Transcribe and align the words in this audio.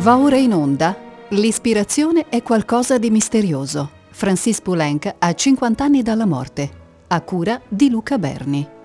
Va 0.00 0.16
ora 0.16 0.38
in 0.38 0.54
onda. 0.54 0.96
L'ispirazione 1.28 2.24
è 2.30 2.42
qualcosa 2.42 2.96
di 2.96 3.10
misterioso. 3.10 3.90
Francis 4.08 4.62
Poulenc 4.62 5.14
ha 5.18 5.34
50 5.34 5.84
anni 5.84 6.02
dalla 6.02 6.24
morte. 6.24 6.70
A 7.08 7.20
cura 7.20 7.60
di 7.68 7.90
Luca 7.90 8.16
Berni. 8.16 8.79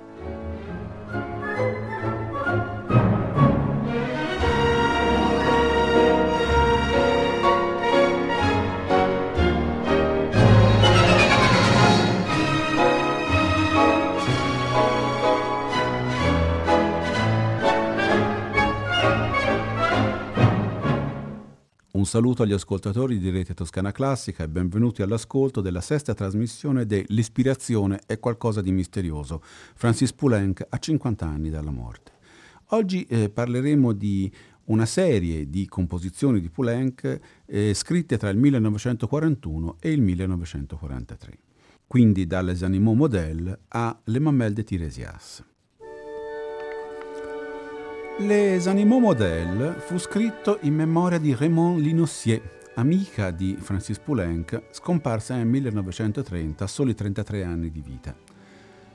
Un 22.06 22.12
saluto 22.12 22.44
agli 22.44 22.54
ascoltatori 22.54 23.18
di 23.18 23.32
Rete 23.32 23.56
Toscana 23.56 23.92
Classica 23.92 24.44
e 24.44 24.48
benvenuti 24.48 25.02
all'ascolto 25.02 25.60
della 25.60 25.82
sesta 25.82 26.14
trasmissione 26.14 26.86
de 26.86 27.04
L'ispirazione 27.08 28.00
è 28.06 28.20
qualcosa 28.20 28.62
di 28.62 28.72
misterioso. 28.72 29.42
Francis 29.42 30.14
Poulenc 30.14 30.64
a 30.70 30.78
50 30.78 31.26
anni 31.26 31.50
dalla 31.50 31.72
morte. 31.72 32.12
Oggi 32.68 33.06
eh, 33.06 33.32
parleremo 33.32 33.92
di 33.92 34.32
una 34.66 34.86
serie 34.86 35.50
di 35.50 35.66
composizioni 35.66 36.40
di 36.40 36.52
Poulenc 36.52 37.20
eh, 37.44 37.74
scritte 37.74 38.20
tra 38.20 38.30
il 38.30 38.38
1941 38.38 39.78
e 39.80 39.90
il 39.90 40.04
1943, 40.04 41.40
quindi 41.88 42.28
dalle 42.28 42.56
Animaux 42.62 42.96
Modèles 42.96 43.58
a 43.70 44.00
Le 44.04 44.20
Mamelles 44.20 44.54
de 44.54 44.64
Tiresias. 44.64 45.44
Les 48.18 48.66
Animaux 48.68 49.02
Modèles 49.02 49.76
fu 49.80 49.98
scritto 49.98 50.60
in 50.62 50.74
memoria 50.74 51.18
di 51.18 51.36
Raymond 51.36 51.82
Linossier, 51.82 52.42
amica 52.76 53.30
di 53.30 53.58
Francis 53.60 54.00
Poulenc, 54.00 54.68
scomparsa 54.72 55.36
nel 55.36 55.48
1930 55.48 56.64
a 56.64 56.68
soli 56.68 56.96
33 56.96 57.44
anni 57.44 57.70
di 57.70 57.82
vita. 57.82 58.16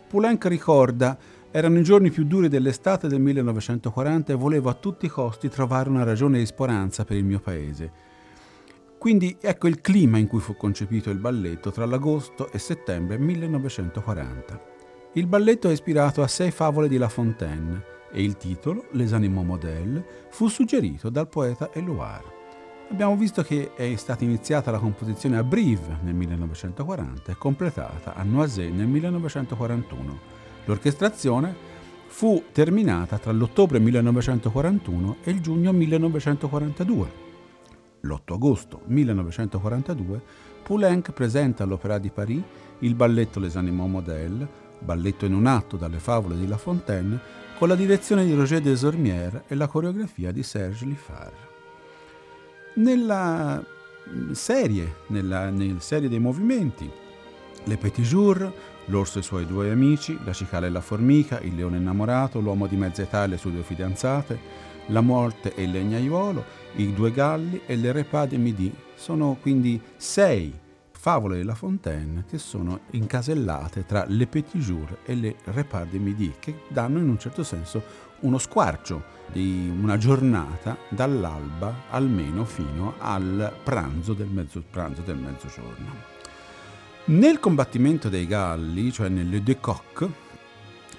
Poulenc 0.09 0.47
ricorda 0.47 1.19
erano 1.51 1.79
i 1.79 1.83
giorni 1.83 2.11
più 2.11 2.25
duri 2.25 2.49
dell'estate 2.49 3.09
del 3.09 3.21
1940 3.21 4.33
e 4.33 4.37
volevo 4.37 4.71
a 4.71 4.75
tutti 4.75 5.05
i 5.05 5.11
costi 5.11 5.51
trovare 5.51 5.91
una 5.91 6.03
ragione 6.03 6.39
di 6.39 6.47
speranza 6.47 7.05
per 7.05 7.19
il 7.19 7.25
mio 7.25 7.41
paese. 7.41 7.93
Quindi 8.97 9.37
ecco 9.39 9.69
il 9.69 9.83
clima 9.83 10.17
in 10.17 10.29
cui 10.29 10.41
fu 10.41 10.57
concepito 10.57 11.11
il 11.11 11.19
balletto 11.19 11.71
tra 11.71 11.85
l'agosto 11.85 12.51
e 12.51 12.59
settembre 12.59 13.19
1940. 13.19 14.63
Il 15.13 15.27
balletto 15.27 15.69
è 15.69 15.73
ispirato 15.73 16.23
a 16.23 16.27
sei 16.27 16.51
favole 16.51 16.89
di 16.89 16.97
La 16.97 17.11
Fontaine, 17.11 17.99
e 18.13 18.23
il 18.23 18.37
titolo, 18.37 18.87
Les 18.93 19.13
Animaux 19.13 19.47
Modèles, 19.47 20.03
fu 20.31 20.49
suggerito 20.49 21.09
dal 21.11 21.29
poeta 21.29 21.71
Eluard. 21.73 22.39
Abbiamo 22.91 23.17
visto 23.17 23.43
che 23.43 23.73
è 23.75 23.95
stata 23.97 24.25
iniziata 24.25 24.71
la 24.71 24.79
composizione 24.79 25.37
a 25.37 25.45
Brive 25.45 25.99
nel 26.03 26.15
1940 26.15 27.31
e 27.31 27.37
completata 27.37 28.15
a 28.15 28.23
Noisy 28.25 28.71
nel 28.71 28.89
1941. 28.89 30.19
L'orchestrazione 30.65 31.55
fu 32.09 32.43
terminata 32.51 33.19
tra 33.19 33.31
l'ottobre 33.31 33.79
1941 33.79 35.19
e 35.23 35.31
il 35.31 35.41
giugno 35.41 35.73
1942. 35.73 37.29
L'8 38.01 38.33
agosto 38.33 38.81
1942 38.87 40.23
Poulenc 40.63 41.13
presenta 41.13 41.65
all'Opéra 41.65 41.99
di 41.99 42.11
Paris 42.11 42.43
il 42.81 42.95
balletto 42.95 43.41
Les 43.41 43.57
Animaux 43.57 43.91
Modèles, 43.91 44.47
balletto 44.79 45.27
in 45.27 45.35
un 45.35 45.47
atto 45.47 45.77
dalle 45.77 45.99
favole 45.99 46.37
di 46.37 46.47
La 46.47 46.57
Fontaine, 46.57 47.19
con 47.61 47.69
la 47.69 47.75
direzione 47.75 48.25
di 48.25 48.33
Roger 48.33 48.63
Desormières 48.63 49.43
e 49.47 49.55
la 49.55 49.67
coreografia 49.67 50.33
di 50.33 50.43
Serge 50.43 50.87
Liffard. 50.87 51.35
Nella 52.77 53.63
mm, 54.09 54.31
serie, 54.31 54.95
nella, 55.09 55.51
nella 55.51 55.79
serie 55.79 56.09
dei 56.09 56.21
movimenti, 56.21 56.91
Le 57.65 57.77
Petit 57.77 58.03
Jour, 58.03 58.51
L'orso 58.87 59.19
e 59.19 59.21
i 59.21 59.25
suoi 59.25 59.45
due 59.45 59.71
amici, 59.71 60.19
La 60.25 60.33
cicala 60.33 60.69
e 60.69 60.71
la 60.71 60.81
formica, 60.81 61.39
Il 61.41 61.55
leone 61.55 61.77
innamorato, 61.77 62.41
L'uomo 62.41 62.67
di 62.67 62.77
mezza 62.77 63.03
età 63.03 63.25
e 63.25 63.27
le 63.27 63.37
sue 63.37 63.53
due 63.53 63.63
fidanzate, 63.63 64.39
La 64.87 65.03
morte 65.03 65.55
e 65.55 65.65
il 65.65 65.71
legnaiuolo, 65.71 66.43
I 66.77 66.95
due 66.95 67.13
galli 67.13 67.61
e 67.67 67.77
Le 67.77 67.93
repas 67.93 68.29
de 68.29 68.39
midi. 68.39 68.75
Sono 68.95 69.37
quindi 69.39 69.79
sei 69.99 70.51
favole 71.01 71.39
della 71.39 71.55
Fontaine 71.55 72.25
che 72.29 72.37
sono 72.37 72.81
incasellate 72.91 73.87
tra 73.87 74.05
le 74.07 74.27
Petit 74.27 74.63
Jour 74.63 74.99
e 75.07 75.15
le 75.15 75.37
Repas 75.45 75.89
de 75.89 75.99
Midi, 75.99 76.35
che 76.39 76.65
danno 76.69 76.99
in 76.99 77.09
un 77.09 77.19
certo 77.19 77.43
senso 77.43 77.83
uno 78.21 78.37
squarcio 78.37 79.03
di 79.33 79.73
una 79.81 79.97
giornata 79.97 80.77
dall'alba 80.91 81.85
almeno 81.89 82.45
fino 82.45 82.97
al 82.99 83.51
pranzo 83.65 84.13
del, 84.13 84.27
mezzo, 84.27 84.63
pranzo 84.69 85.01
del 85.01 85.17
mezzogiorno. 85.17 86.19
Nel 87.07 87.41
combattimento 87.41 88.11
dei 88.11 88.27
Galli, 88.27 88.93
cioè 88.93 89.09
nelle 89.09 89.43
De 89.43 89.59
Coq, 89.59 90.07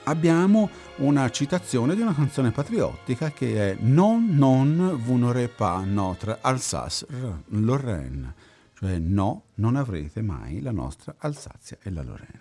abbiamo 0.05 0.67
una 0.95 1.29
citazione 1.29 1.93
di 1.93 2.01
una 2.01 2.15
canzone 2.15 2.49
patriottica 2.49 3.29
che 3.29 3.73
è 3.73 3.77
Non, 3.81 4.29
non, 4.31 4.99
vous 4.99 5.19
n'aurez 5.19 5.47
pas 5.47 5.85
notre 5.85 6.39
Alsace-Lorraine 6.41 8.49
cioè 8.81 8.97
no, 8.97 9.43
non 9.61 9.75
avrete 9.75 10.23
mai 10.23 10.59
la 10.59 10.71
nostra 10.71 11.13
Alsazia 11.19 11.77
e 11.83 11.91
la 11.91 12.01
Lorena. 12.01 12.40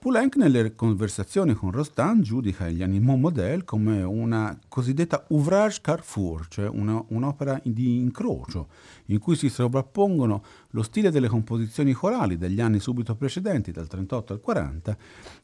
Poulenc 0.00 0.36
nelle 0.36 0.74
conversazioni 0.74 1.52
con 1.52 1.72
Rostand 1.72 2.22
giudica 2.22 2.70
gli 2.70 2.82
Animaux 2.82 3.20
Modèles 3.20 3.64
come 3.66 4.02
una 4.02 4.58
cosiddetta 4.66 5.26
ouvrage 5.28 5.80
carrefour, 5.82 6.48
cioè 6.48 6.66
una, 6.68 7.04
un'opera 7.08 7.60
di 7.62 7.98
incrocio, 7.98 8.68
in 9.08 9.18
cui 9.18 9.36
si 9.36 9.50
sovrappongono 9.50 10.42
lo 10.70 10.82
stile 10.82 11.10
delle 11.10 11.28
composizioni 11.28 11.92
corali 11.92 12.38
degli 12.38 12.62
anni 12.62 12.80
subito 12.80 13.14
precedenti, 13.14 13.72
dal 13.72 13.88
38 13.88 14.32
al 14.32 14.40
40, 14.40 14.96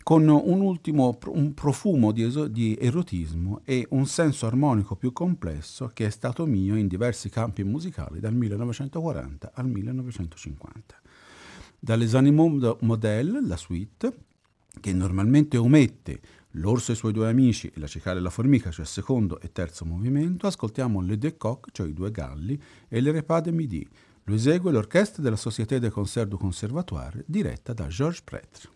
con 0.03 0.27
un 0.27 0.61
ultimo 0.62 1.19
un 1.27 1.53
profumo 1.53 2.11
di, 2.11 2.23
eso, 2.23 2.49
di 2.49 2.78
erotismo 2.81 3.61
e 3.62 3.87
un 3.91 4.06
senso 4.06 4.47
armonico 4.47 4.97
più 4.97 5.12
complesso 5.12 5.91
che 5.93 6.06
è 6.06 6.11
stato 6.11 6.47
mio 6.47 6.77
in 6.77 6.88
diversi 6.88 7.28
campi 7.28 7.62
musicali 7.62 8.21
dal 8.21 8.33
1940 8.33 9.50
al 9.53 9.69
1950. 9.69 10.94
Dalle 11.78 12.09
Animaux 12.17 12.78
Modèles, 12.81 13.47
la 13.47 13.56
suite, 13.59 14.25
che 14.87 14.93
normalmente 14.93 15.57
omette 15.57 16.21
l'orso 16.53 16.93
e 16.93 16.95
i 16.95 16.97
suoi 16.97 17.11
due 17.11 17.29
amici 17.29 17.67
e 17.75 17.81
la 17.81 17.89
cicala 17.89 18.21
e 18.21 18.23
la 18.23 18.31
formica, 18.31 18.71
cioè 18.71 18.85
secondo 18.85 19.41
e 19.41 19.51
terzo 19.51 19.85
movimento, 19.85 20.47
ascoltiamo 20.47 21.01
le 21.01 21.19
deux 21.19 21.35
coq, 21.37 21.71
cioè 21.73 21.89
i 21.89 21.93
due 21.93 22.13
galli, 22.13 22.57
e 22.87 23.01
le 23.01 23.11
repas 23.11 23.43
de 23.43 23.51
midi. 23.51 23.89
Lo 24.23 24.35
esegue 24.37 24.71
l'orchestra 24.71 25.25
della 25.25 25.35
Société 25.35 25.81
des 25.81 25.91
Concerts 25.91 26.29
du 26.29 26.37
Conservatoire, 26.37 27.25
diretta 27.27 27.73
da 27.73 27.89
Georges 27.89 28.23
Prêtre. 28.23 28.75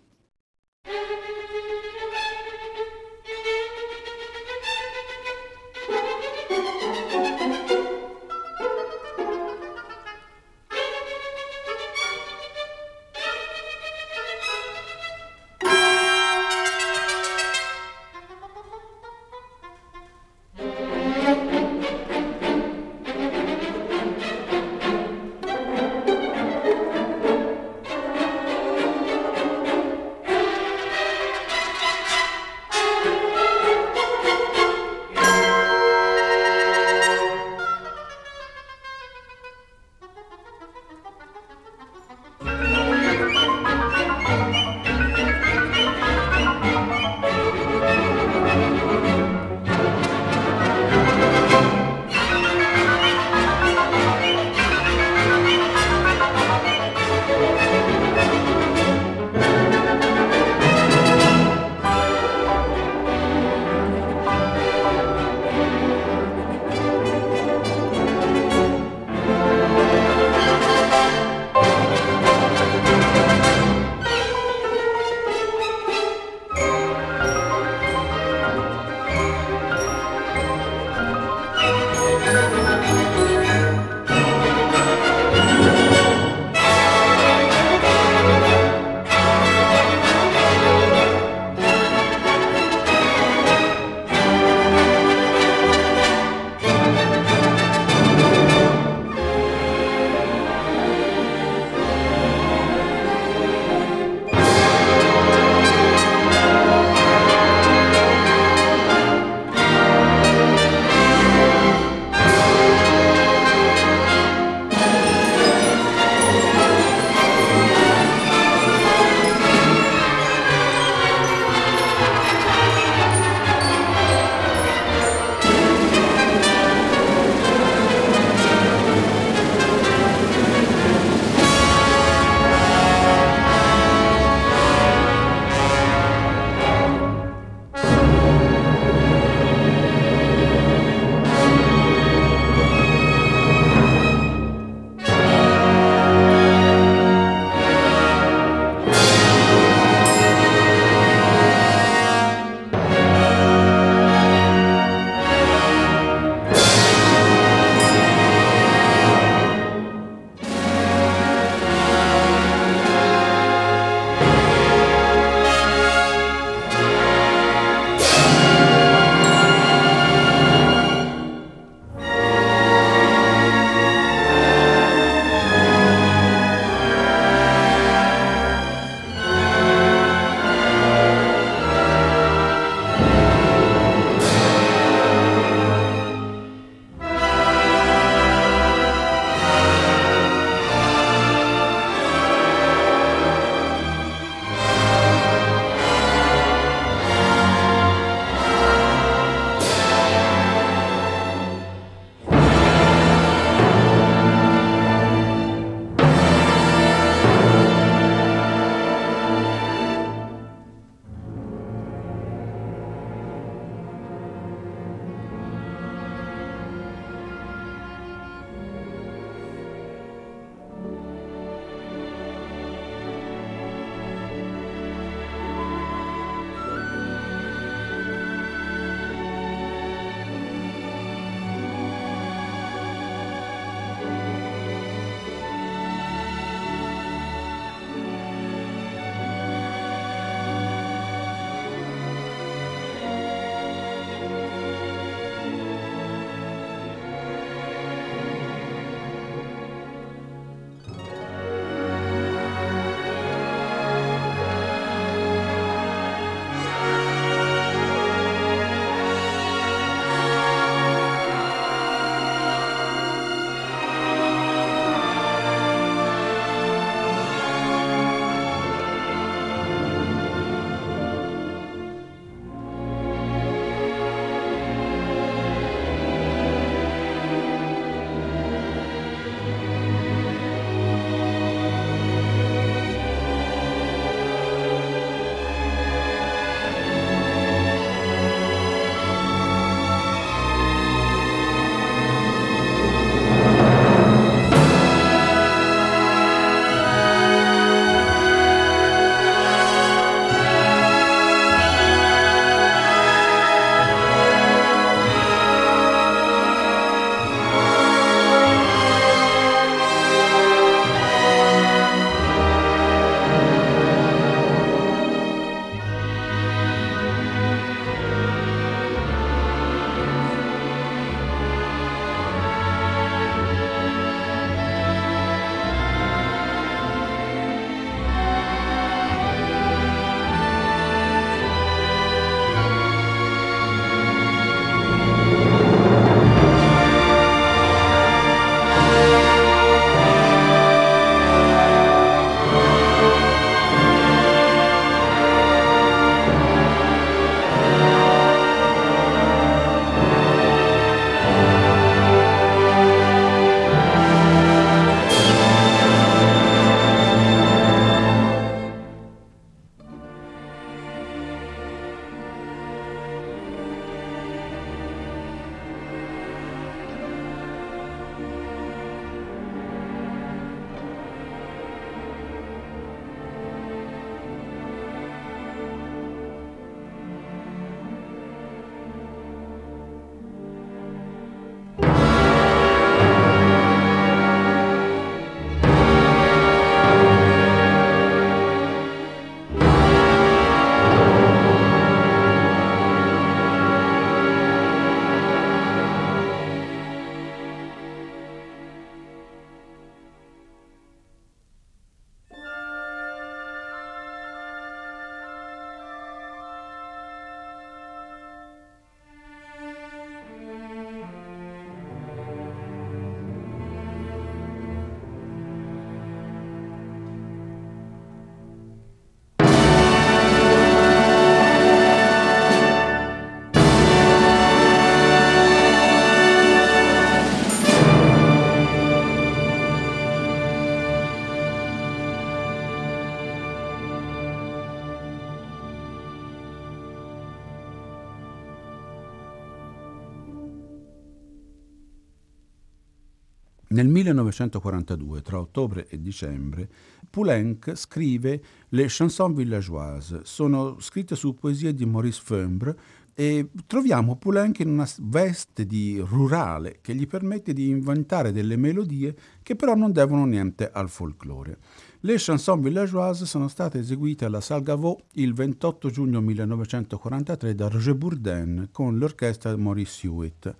Nel 443.81 443.89
1942, 443.89 445.23
tra 445.23 445.41
ottobre 445.41 445.89
e 445.89 446.03
dicembre, 446.03 446.69
Poulenc 447.09 447.73
scrive 447.77 448.43
Le 448.69 448.85
chansons 448.89 449.35
villageoises. 449.35 450.21
Sono 450.25 450.79
scritte 450.81 451.17
su 451.17 451.33
poesie 451.33 451.73
di 451.73 451.87
Maurice 451.87 452.21
Fembre 452.23 452.77
e 453.15 453.49
troviamo 453.67 454.17
Poulenc 454.17 454.59
in 454.59 454.69
una 454.69 454.87
veste 454.99 455.65
di 455.65 455.99
rurale 455.99 456.81
che 456.83 456.95
gli 456.95 457.07
permette 457.07 457.55
di 457.55 457.71
inventare 457.71 458.33
delle 458.33 458.57
melodie 458.57 459.17
che 459.43 459.57
però 459.57 459.75
non 459.75 459.93
devono 459.93 460.27
niente 460.27 460.71
al 460.71 460.91
folklore. 460.91 461.57
Le 462.01 462.17
chansons 462.19 462.63
villageoises 462.63 463.27
sono 463.27 463.49
state 463.49 463.79
eseguite 463.79 464.27
alla 464.27 464.43
Salgavot 464.43 465.05
il 465.13 465.33
28 465.33 465.89
giugno 465.89 466.21
1943 466.21 467.55
da 467.55 467.69
Roger 467.69 467.95
Bourdain 467.95 468.69
con 468.73 468.99
l'orchestra 468.99 469.57
Maurice 469.57 470.07
Hewitt. 470.07 470.55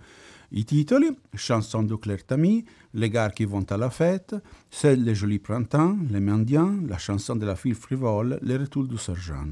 I 0.53 0.65
titoli 0.65 1.07
Chanson 1.33 1.83
de 1.83 1.95
Claire 1.95 2.25
Tamy, 2.25 2.65
Les 2.93 3.09
gars 3.09 3.29
qui 3.29 3.45
vont 3.45 3.65
à 3.69 3.77
la 3.77 3.89
fête, 3.89 4.35
Celle 4.69 5.03
les 5.03 5.15
jolis 5.15 5.39
printemps, 5.39 5.95
Les 6.09 6.19
mendiants, 6.19 6.75
La 6.87 6.97
chanson 6.97 7.37
de 7.37 7.45
la 7.45 7.55
fille 7.55 7.73
frivole, 7.73 8.37
Le 8.41 8.57
retour 8.57 8.85
du 8.85 8.97
sergent. 8.97 9.47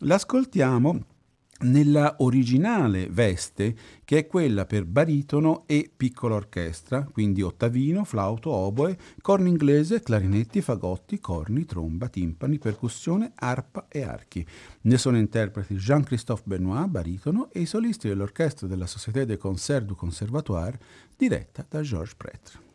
L'ascoltiamo 0.00 1.00
nella 1.60 2.16
originale 2.18 3.08
veste 3.10 3.76
che 4.04 4.18
è 4.18 4.26
quella 4.26 4.64
per 4.64 4.84
baritono 4.84 5.64
e 5.66 5.90
piccola 5.94 6.36
orchestra, 6.36 7.02
quindi 7.04 7.42
ottavino, 7.42 8.04
flauto, 8.04 8.50
oboe, 8.50 8.96
corno 9.20 9.48
inglese, 9.48 10.00
clarinetti, 10.00 10.60
fagotti, 10.60 11.18
corni, 11.20 11.64
tromba, 11.64 12.08
timpani, 12.08 12.58
percussione, 12.58 13.32
arpa 13.34 13.86
e 13.88 14.02
archi. 14.02 14.46
Ne 14.82 14.98
sono 14.98 15.18
interpreti 15.18 15.74
Jean-Christophe 15.74 16.44
Benoit, 16.44 16.88
baritono, 16.88 17.50
e 17.52 17.60
i 17.60 17.66
solisti 17.66 18.08
dell'orchestra 18.08 18.66
della 18.66 18.86
Société 18.86 19.26
des 19.26 19.38
Concerts 19.38 19.86
du 19.86 19.94
Conservatoire, 19.94 20.78
diretta 21.16 21.66
da 21.68 21.82
Georges 21.82 22.14
Prêtre. 22.14 22.66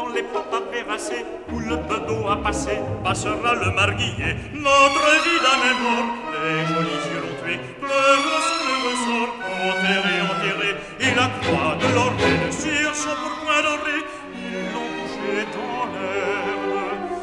Dans 0.00 0.08
les 0.14 0.22
papas 0.22 0.64
verrassés, 0.72 1.24
où 1.52 1.58
le 1.58 1.76
bedeau 1.76 2.28
a 2.28 2.36
passé, 2.36 2.76
passera 3.04 3.54
le 3.62 3.70
marguillet. 3.72 4.34
Notre 4.54 5.08
vie 5.24 5.40
d'un 5.44 5.60
est 5.70 5.78
mort, 5.84 6.08
les 6.42 6.60
jolis 6.68 7.02
yeux 7.08 7.22
l'ont 7.24 7.38
tué, 7.42 7.54
pleurant 7.80 8.42
sur 8.48 8.62
le 8.68 8.76
ressort, 8.86 9.32
enterré, 9.68 10.14
enterré, 10.32 10.70
et 11.04 11.12
la 11.20 11.28
croix 11.40 11.74
de 11.82 11.88
l'organe 11.94 12.52
sur 12.62 12.90
son 13.02 13.14
pourpoint 13.20 13.62
doré, 13.66 13.98
ils 14.34 14.66
l'ont 14.72 14.90
couché 14.96 15.36
dans 15.56 15.84
l'herbe, 15.92 16.78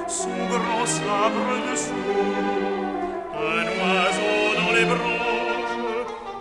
son 0.07 0.37
grand 0.53 0.85
sabre 0.85 1.49
dessous, 1.71 2.27
un 3.33 3.65
oiseau 3.79 4.37
dans 4.59 4.71
les 4.77 4.85
branches 4.85 5.77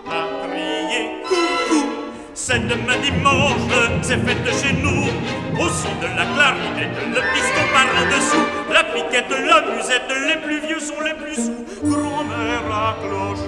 a 0.07 0.23
crié 0.43 1.01
coucou. 1.27 1.83
C'est 2.33 2.67
demain 2.67 2.97
dimanche, 3.01 3.65
c'est 4.01 4.19
fête 4.25 4.49
chez 4.61 4.73
nous. 4.73 5.36
Au 5.59 5.69
son 5.69 5.89
de 6.01 6.07
la 6.15 6.25
clarinette, 6.25 6.97
le 7.09 7.21
piston 7.33 7.65
part 7.73 7.89
en 7.97 8.05
dessous. 8.05 8.45
La 8.71 8.83
piquette, 8.83 9.29
la 9.29 9.61
musette, 9.75 10.11
les 10.27 10.37
plus 10.41 10.59
vieux 10.67 10.79
sont 10.79 11.01
les 11.03 11.13
plus 11.15 11.35
sous. 11.35 11.65
Grand-mère 11.83 12.71
à 12.71 12.95
cloche 13.01 13.47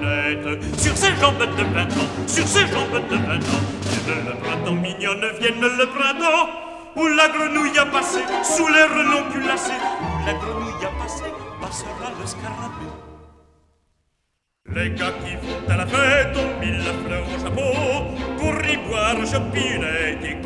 lunette. 0.00 0.64
Sur 0.76 0.96
ses 0.96 1.14
jambes 1.20 1.38
de 1.38 1.44
ans, 1.44 2.08
sur 2.26 2.46
ses 2.46 2.66
jambes 2.66 3.00
de 3.10 3.16
vingt 3.16 3.36
ans. 3.36 3.64
le 4.08 4.34
printemps 4.42 4.74
mignonne, 4.74 5.24
vienne 5.40 5.60
le 5.60 5.86
printemps. 5.86 6.50
Où 6.96 7.06
la 7.06 7.28
grenouille 7.28 7.78
a 7.78 7.86
passé, 7.86 8.20
sous 8.42 8.66
les 8.66 8.82
renonculassés. 8.82 9.72
Où 10.02 10.26
la 10.26 10.34
grenouille 10.34 10.84
a 10.84 11.02
passé, 11.02 11.24
passera 11.60 12.10
le 12.20 12.26
scarabée. 12.26 12.90
Les 14.74 14.90
gars 14.90 15.12
qui 15.24 15.34
vont 15.34 15.72
à 15.72 15.76
la 15.76 15.86
fête 15.86 16.36
ont 16.36 16.60
mis 16.60 16.72
la 16.72 16.92
fleur 16.92 17.24
au 17.26 17.42
chapeau 17.42 17.70
pour 18.38 18.54
y 18.64 18.76
boire 18.76 19.16
chopiner 19.26 20.18
et 20.22 20.36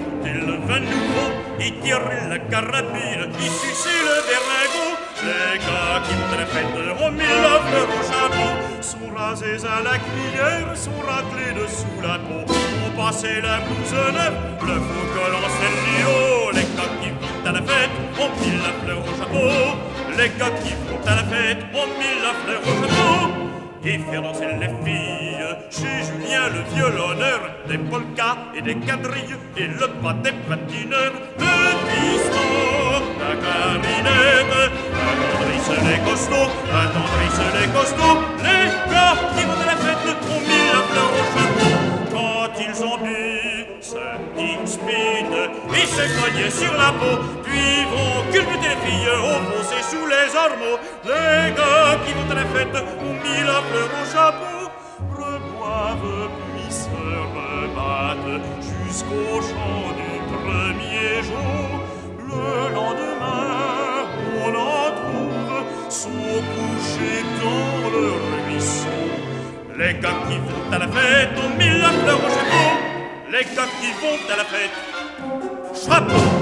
le 0.78 0.86
vin 0.86 0.90
nouveau, 0.90 1.30
y 1.60 1.72
tirer 1.82 2.28
la 2.28 2.38
carabine, 2.38 3.30
y 3.38 3.48
sucer 3.48 4.00
le 4.08 4.16
berlingot. 4.28 4.96
Les 5.24 5.58
gars 5.58 6.02
qui 6.04 6.14
vont 6.14 6.34
à 6.34 6.40
la 6.40 6.46
fête 6.46 7.00
ont 7.00 7.10
mis 7.10 7.18
la 7.18 7.60
fleur 7.64 7.88
au 7.88 8.02
chapeau, 8.02 8.50
sont 8.80 9.14
rasés 9.16 9.66
à 9.66 9.82
la 9.82 9.98
cuillère, 9.98 10.76
sont 10.76 11.00
raclés 11.06 11.52
dessous 11.54 12.00
la 12.02 12.18
peau, 12.18 12.52
ont 12.86 12.96
passé 12.96 13.40
la 13.42 13.60
blouse 13.60 13.92
neuve, 13.92 14.34
le 14.62 14.74
faux 14.74 15.06
col 15.14 15.34
en 15.34 15.48
cellio. 15.58 16.50
Les 16.52 16.66
gars 16.76 16.92
qui 17.00 17.10
vont 17.10 17.48
à 17.48 17.52
la 17.52 17.62
fête 17.62 17.90
ont 18.18 18.30
mis 18.40 18.56
la 18.58 18.72
fleur 18.84 18.98
au 18.98 19.18
chapeau, 19.18 19.78
les 20.18 20.28
gars 20.38 20.54
qui 20.62 20.72
vont 20.86 21.00
à 21.06 21.14
la 21.16 21.24
fête 21.24 21.64
ont 21.72 21.88
mis 21.98 22.14
la 22.22 22.32
fleur 22.44 22.60
au 22.62 22.82
chapeau 22.82 23.43
et 23.86 23.98
faire 23.98 24.22
danser 24.22 24.46
les 24.60 24.68
filles. 24.84 25.34
Chez 25.70 26.04
Julien, 26.06 26.48
le 26.48 26.74
violonneur, 26.74 27.40
des 27.68 27.78
polkas 27.78 28.38
et 28.56 28.62
des 28.62 28.76
quadrilles, 28.76 29.36
et 29.56 29.66
le 29.66 29.88
pas 30.02 30.14
des 30.22 30.32
patineurs, 30.48 31.12
le 31.38 31.56
piston, 31.88 33.04
la 33.20 33.36
clarinette, 33.36 34.72
attendrissent 35.04 35.82
les 35.88 36.10
costauds, 36.10 36.52
attendrissent 36.72 37.52
les 37.60 37.68
costauds, 37.72 38.20
les 38.38 38.64
gars 38.92 39.16
qui 39.36 39.44
vont 39.44 39.60
à 39.60 39.66
la 39.66 39.76
fête 39.76 40.16
ont 40.30 40.40
mis 40.40 40.64
la 40.72 40.80
fleur 40.88 41.10
au 41.12 41.24
chapeau. 41.34 41.72
Quand 42.12 42.52
ils 42.60 42.84
ont 42.84 42.98
bu 42.98 43.66
ce 43.80 43.96
petit 44.34 44.58
speed, 44.64 45.32
ils 45.72 45.86
se 45.86 46.04
cognaient 46.20 46.50
sur 46.50 46.72
la 46.72 46.90
peau, 46.92 47.22
puis 47.42 47.84
vont 47.92 48.32
culbuter 48.32 48.68
les 48.68 48.88
filles 48.88 49.14
fossé 49.50 49.82
sous 49.90 50.06
les 50.06 50.34
ormeaux. 50.34 50.78
Les 51.04 51.52
gars 51.54 51.98
qui 52.06 52.12
vont 52.14 52.30
à 52.30 52.34
la 52.34 52.46
fête 52.46 52.76
ont 53.00 53.14
mis 53.22 53.42
la 53.44 53.53
Les 69.84 69.92
gars 70.00 70.16
qui 70.26 70.38
vont 70.38 70.72
à 70.72 70.78
la 70.78 70.88
fête 70.88 71.28
ont 71.36 71.58
mis 71.58 71.68
la 71.68 71.90
fleur 71.90 72.18
au. 72.18 73.30
Les 73.30 73.44
gars 73.54 73.68
qui 73.80 73.90
vont 74.00 74.32
à 74.32 74.36
la 74.38 74.44
fête, 74.44 74.70
chapeau. 75.74 76.33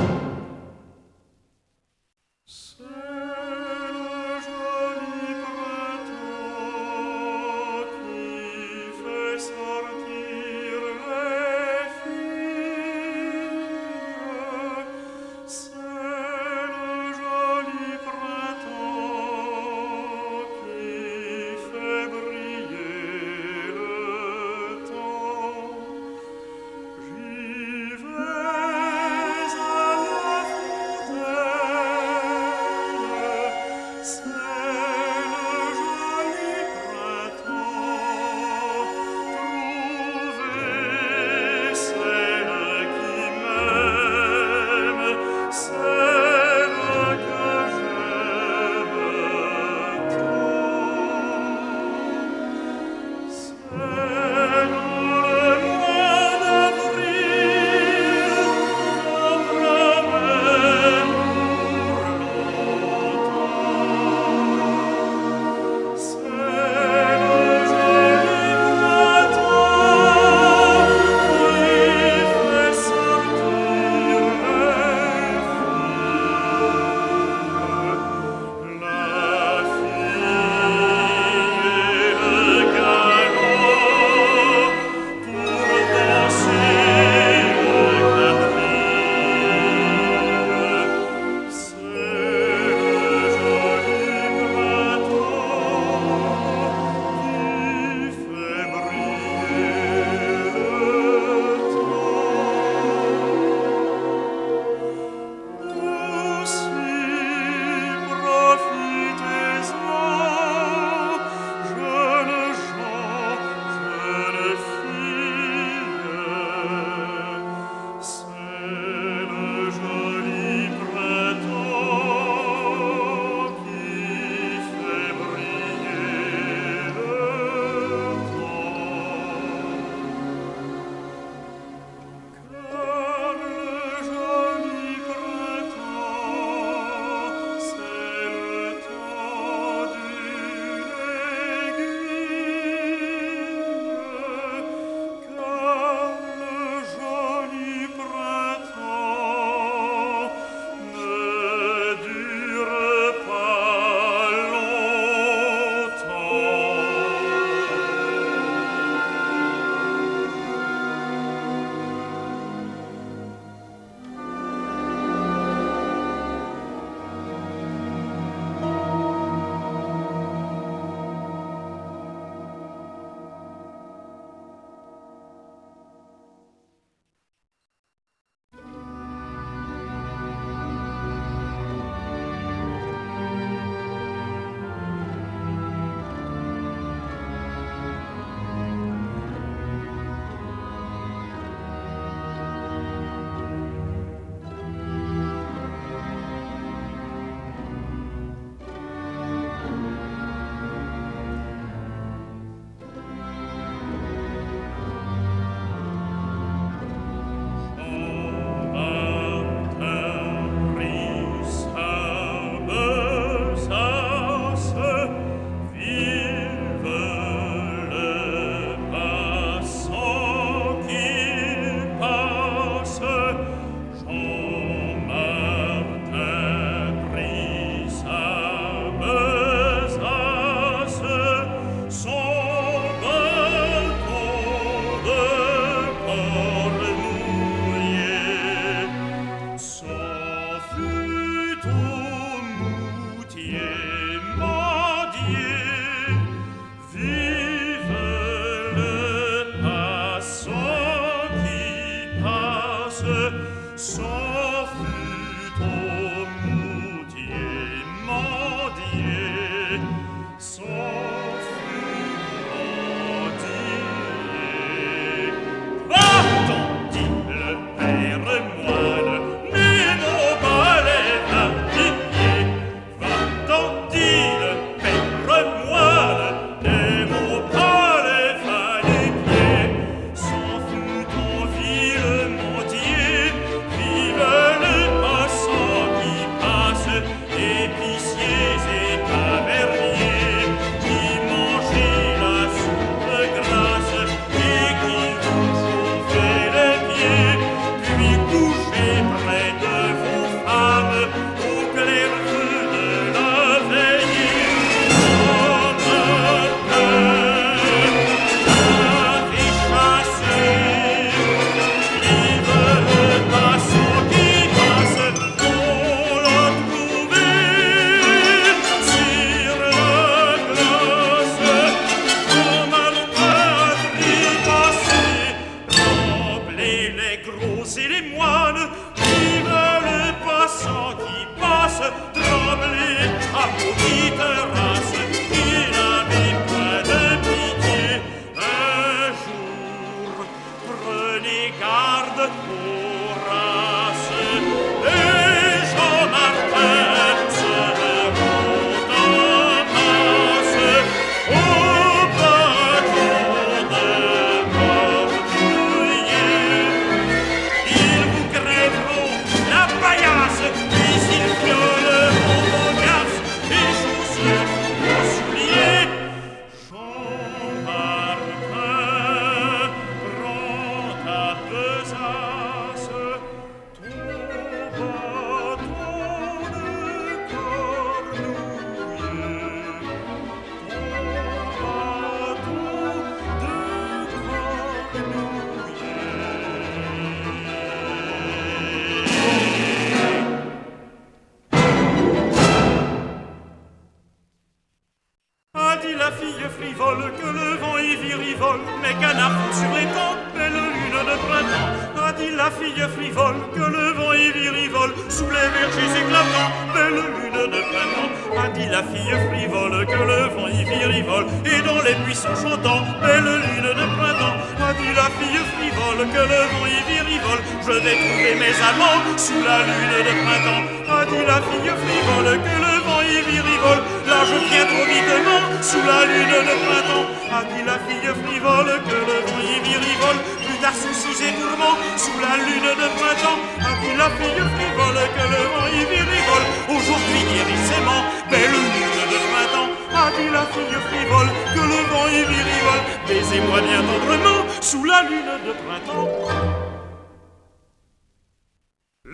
Y 398.42 398.44
virivole, 398.44 398.61
mes 398.83 398.94
canards 399.00 399.55
sur 399.55 399.70
les 399.70 399.87
belle 400.35 400.52
lune 400.52 401.00
de 401.07 401.16
printemps. 401.26 401.70
A 402.02 402.12
dit 402.12 402.35
la 402.37 402.50
fille 402.50 402.87
frivole, 402.96 403.37
que 403.55 403.61
le 403.61 403.92
vent 403.92 404.12
y 404.12 404.33
virivole, 404.33 404.92
sous 405.09 405.31
les 405.31 405.48
vergers 405.55 405.94
éclatants, 406.00 406.50
belle 406.74 407.02
lune 407.16 407.42
de 407.50 407.61
printemps. 407.70 408.11
A 408.42 408.48
dit 408.48 408.68
la 408.68 408.83
fille 408.83 409.16
frivole, 409.28 409.87
que 409.87 410.02
le 410.11 410.20
vent 410.35 410.48
y 410.48 410.64
virivole, 410.64 411.26
et 411.44 411.62
dans 411.62 411.83
les 411.83 411.94
buissons 412.05 412.35
chantants, 412.35 412.83
belle 413.02 413.31
lune 413.44 413.70
de 413.81 413.87
printemps. 413.96 414.37
A 414.59 414.72
dit 414.74 414.92
la 414.94 415.09
fille 415.18 415.42
frivole, 415.55 416.02
que 416.12 416.22
le 416.33 416.40
vent 416.50 416.66
y 416.66 416.81
virivole, 416.90 417.42
je 417.66 417.72
vais 417.85 417.96
trouver 418.02 418.35
mes 418.42 418.57
amants, 418.70 419.00
sous 419.16 419.42
la 419.44 419.59
lune 419.68 419.98
de 420.09 420.14
printemps. 420.24 420.64
A 420.90 421.05
dit 421.07 421.24
la 421.26 421.40
fille 421.48 421.72
frivole, 421.83 422.38
que 422.46 422.57
le 422.66 422.74
vent 422.87 423.02
y 423.02 423.18
virivole, 423.31 423.83
je 424.25 424.39
viens 424.49 424.67
trop 424.67 424.87
vitement, 424.87 425.43
sous 425.61 425.83
la 425.83 426.01
lune 426.07 426.37
de 426.49 426.55
printemps. 426.67 427.07
A 427.33 427.45
dit 427.45 427.65
la 427.65 427.79
fille 427.87 428.11
frivole, 428.23 428.73
que 428.89 428.99
le 429.09 429.19
vent 429.27 429.43
y 429.43 429.59
virivole, 429.67 430.19
plus 430.45 430.59
tard 430.63 430.75
soucis 430.75 431.25
et 431.29 431.35
tourments, 431.41 431.77
sous 431.97 432.19
la 432.21 432.37
lune 432.47 432.71
de 432.83 432.89
printemps. 432.99 433.41
A 433.61 433.73
dit 433.81 433.97
la 433.97 434.11
fille 434.19 434.45
frivole, 434.55 435.01
que 435.17 435.25
le 435.35 435.43
vent 435.53 435.69
y 435.73 435.83
virivole, 435.95 436.47
aujourd'hui 436.69 437.23
guérissément, 437.31 438.03
belle 438.31 438.51
lune 438.51 439.03
de 439.13 439.19
printemps. 439.31 439.71
A 439.95 440.11
dit 440.17 440.31
la 440.31 440.45
fille 440.53 440.79
frivole, 440.89 441.31
que 441.55 441.63
le 441.73 441.81
vent 441.91 442.09
y 442.09 442.23
virivole, 442.33 442.83
baisez-moi 443.09 443.61
bien 443.61 443.83
tendrement, 443.83 444.41
sous 444.61 444.85
la 444.85 445.03
lune 445.03 445.35
de 445.47 445.53
printemps. 445.63 446.72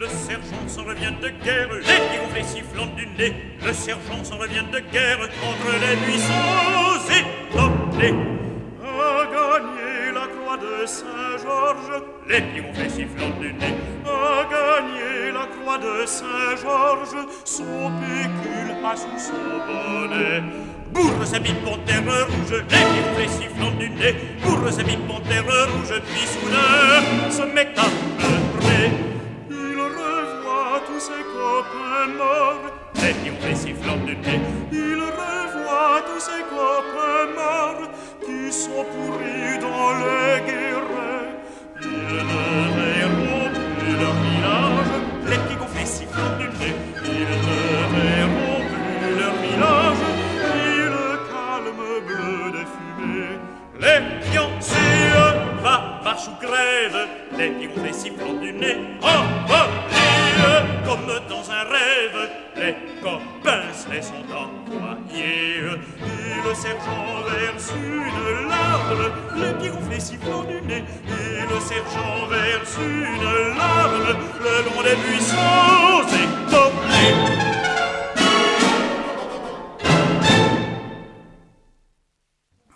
Le 0.01 0.07
sergent 0.07 0.69
s'en 0.69 0.85
revient 0.85 1.13
de 1.21 1.29
guerre, 1.45 1.71
les 1.73 2.19
gonflés 2.19 2.45
sifflant 2.45 2.87
du 2.97 3.05
nez. 3.19 3.35
Le 3.67 3.73
sergent 3.73 4.23
s'en 4.23 4.37
revient 4.37 4.63
de 4.73 4.79
guerre 4.93 5.19
entre 5.43 5.73
les 5.81 5.97
buissons 6.07 7.01
étonnés. 7.11 8.15
A 8.81 9.25
gagné 9.27 10.13
la 10.15 10.29
croix 10.29 10.57
de 10.57 10.87
Saint-Georges, 10.87 12.03
les 12.29 12.41
gonflés 12.41 12.91
sifflant 12.91 13.31
du 13.41 13.53
nez. 13.55 13.75
A 14.07 14.45
gagné 14.45 15.33
la 15.33 15.47
croix 15.47 15.79
de 15.79 16.07
Saint-Georges, 16.07 17.27
son 17.45 17.91
pécule 17.99 18.77
a 18.85 18.95
sous 18.95 19.19
son 19.19 19.33
bonnet. 19.67 20.45
Bourre 20.93 21.27
sa 21.27 21.41
pipe 21.41 21.67
en 21.67 21.77
terre 21.79 22.05
rouge, 22.05 22.53
les 22.53 22.85
gonflés 22.85 23.29
sifflant 23.29 23.73
du 23.73 23.91
nez. 23.91 24.15
Bourre 24.45 24.71
sa 24.71 24.85
pipe 24.85 25.11
en 25.11 25.19
terre 25.29 25.43
rouge, 25.43 26.01
puis 26.07 26.25
soudain 26.25 27.31
se 27.33 27.43
met 27.53 27.67
à 27.77 27.87
pleurer. 28.17 29.18
Ses 30.99 31.13
copains 31.13 32.13
morts, 32.17 32.73
les 32.97 33.31
gonflés 33.31 33.55
sifflant 33.55 33.99
du 33.99 34.17
nez. 34.17 34.41
Il 34.73 35.01
revoit 35.01 36.03
tous 36.09 36.19
ses 36.19 36.43
copains 36.51 37.29
morts 37.37 37.89
qui 38.27 38.53
sont 38.53 38.85
pourris 38.85 39.59
dans 39.61 39.93
les 40.03 40.41
guerres. 40.45 40.91
Ils 41.83 41.89
ne 41.89 42.43
verront 42.75 43.49
plus 43.79 43.95
leur 43.97 44.17
village, 44.27 44.93
les 45.27 45.37
petits 45.37 45.55
gonflés 45.55 45.87
sifflant 45.87 46.37
du 46.37 46.49
nez. 46.59 46.75
Ils 47.05 47.33
ne 47.47 47.67
verront 47.95 48.63
plus 48.67 49.11
leur 49.21 49.35
village, 49.35 50.05
le 50.97 51.09
calme 51.31 51.81
bleu 52.09 52.51
des 52.51 52.67
fumées. 52.75 53.39
Les 53.81 54.01
fiancés, 54.33 55.13
va, 55.63 56.01
marche 56.03 56.27
ou 56.27 56.45
crève, 56.45 56.99
les 57.39 57.51
petits 57.51 57.69
gonflés 57.69 57.93
sifflant 57.93 58.35
du 58.35 58.53
nez. 58.53 58.79
Oh, 59.01 59.07
oh, 59.49 59.88
comme 60.85 61.07
dans 61.29 61.51
un 61.51 61.65
rêve, 61.65 62.31
les 62.57 62.75
copains 63.03 63.73
se 63.73 63.91
laissent 63.91 64.13
envoyer. 64.33 65.59
Et 66.03 66.49
le 66.49 66.55
sergent 66.55 67.23
verse 67.29 67.73
une 67.77 68.49
larme, 68.49 69.13
petits 69.35 69.71
gonflés 69.71 70.01
sifflant 70.01 70.45
du 70.45 70.61
nez. 70.67 70.85
Et 71.07 71.43
le 71.43 71.61
sergent 71.61 72.27
verse 72.29 72.79
une 72.81 73.57
larme, 73.57 74.17
le 74.41 74.65
long 74.65 74.83
des 74.83 74.97
buissons 74.97 76.07
étonnés. 76.09 77.49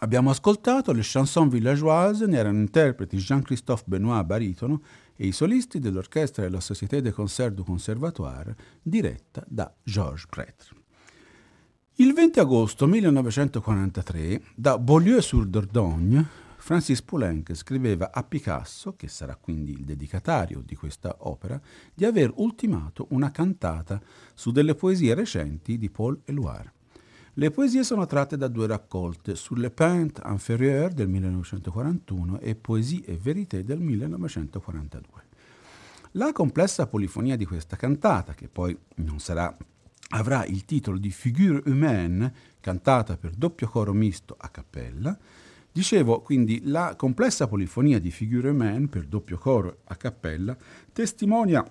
Abbiamo 0.03 0.31
ascoltato 0.31 0.93
le 0.93 1.03
chanson 1.03 1.49
villageoise, 1.49 2.27
ne 2.27 2.37
erano 2.37 2.59
interpreti 2.59 3.19
Jean-Christophe 3.19 3.85
Benoit 3.87 4.25
baritono 4.25 4.81
e 5.23 5.27
i 5.27 5.33
solisti 5.33 5.79
dell'orchestra 5.79 6.43
della 6.43 6.59
Société 6.59 7.01
des 7.01 7.15
Concerts 7.15 7.55
du 7.55 7.63
Conservatoire 7.63 8.57
diretta 8.83 9.45
da 9.47 9.73
Georges 9.85 10.27
Prêtre. 10.27 10.75
Il 11.95 12.13
20 12.13 12.41
agosto 12.41 12.89
1943, 12.89 14.43
da 14.57 14.79
Beaulieu-sur-Dordogne, 14.79 16.27
Francis 16.57 17.03
Poulenc 17.03 17.55
scriveva 17.55 18.11
a 18.11 18.25
Picasso, 18.25 18.97
che 18.97 19.07
sarà 19.07 19.37
quindi 19.37 19.71
il 19.71 19.85
dedicatario 19.85 20.61
di 20.61 20.75
questa 20.75 21.15
opera, 21.21 21.61
di 21.95 22.05
aver 22.05 22.33
ultimato 22.35 23.07
una 23.11 23.31
cantata 23.31 24.03
su 24.35 24.51
delle 24.51 24.75
poesie 24.75 25.15
recenti 25.15 25.79
di 25.79 25.89
Paul 25.89 26.21
Éluard. 26.25 26.82
Le 27.37 27.51
poesie 27.51 27.83
sono 27.83 28.05
tratte 28.05 28.37
da 28.37 28.47
due 28.47 28.67
raccolte, 28.67 29.37
Sulle 29.37 29.71
Peintes 29.71 30.23
Inférieures 30.27 30.93
del 30.93 31.09
1941 31.09 32.41
e 32.41 32.55
Poésie 32.55 33.03
et 33.07 33.19
Vérité 33.19 33.65
del 33.65 33.81
1942. 33.81 35.23
La 36.13 36.31
complessa 36.33 36.87
polifonia 36.87 37.35
di 37.37 37.47
questa 37.47 37.77
cantata, 37.77 38.35
che 38.35 38.49
poi 38.49 38.77
sarà, 39.17 39.57
avrà 40.11 40.45
il 40.45 40.67
titolo 40.67 40.99
di 40.99 41.09
Figure 41.09 41.63
humaine, 41.65 42.35
cantata 42.61 43.17
per 43.17 43.31
doppio 43.31 43.67
coro 43.67 43.95
misto 43.95 44.37
a 44.39 44.49
cappella, 44.51 45.19
Dicevo, 45.75 46.21
quindi, 46.21 46.61
la 46.65 46.97
complessa 46.97 47.47
polifonia 47.47 47.99
di 47.99 48.11
Figure 48.11 48.51
humaine 48.51 48.89
per 48.89 49.07
doppio 49.07 49.39
coro 49.39 49.79
a 49.85 49.97
cappella 49.97 50.55
testimonia 50.93 51.65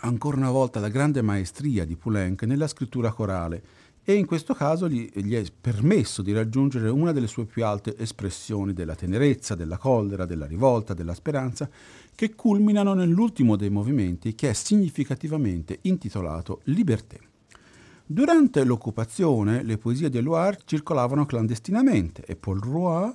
ancora 0.00 0.36
una 0.36 0.50
volta 0.50 0.80
la 0.80 0.88
grande 0.88 1.22
maestria 1.22 1.84
di 1.84 1.94
Poulenc 1.94 2.42
nella 2.42 2.66
scrittura 2.66 3.12
corale 3.12 3.62
e 4.08 4.14
in 4.14 4.24
questo 4.24 4.54
caso 4.54 4.88
gli, 4.88 5.06
gli, 5.16 5.34
è 5.34 5.44
permesso 5.60 6.22
di 6.22 6.32
raggiungere 6.32 6.88
una 6.88 7.12
delle 7.12 7.26
sue 7.26 7.44
più 7.44 7.66
alte 7.66 7.94
espressioni 7.98 8.72
della 8.72 8.94
tenerezza, 8.94 9.54
della 9.54 9.76
collera, 9.76 10.24
della 10.24 10.46
rivolta, 10.46 10.94
della 10.94 11.12
speranza, 11.12 11.68
che 12.14 12.34
culminano 12.34 12.94
nell'ultimo 12.94 13.54
dei 13.54 13.68
movimenti 13.68 14.34
che 14.34 14.48
è 14.48 14.52
significativamente 14.54 15.80
intitolato 15.82 16.62
Liberté. 16.64 17.20
Durante 18.06 18.64
l'occupazione 18.64 19.62
le 19.62 19.76
poesie 19.76 20.08
di 20.08 20.16
Éluard 20.16 20.62
circolavano 20.64 21.26
clandestinamente 21.26 22.22
e 22.24 22.34
Paul 22.34 22.60
Roy 22.60 23.12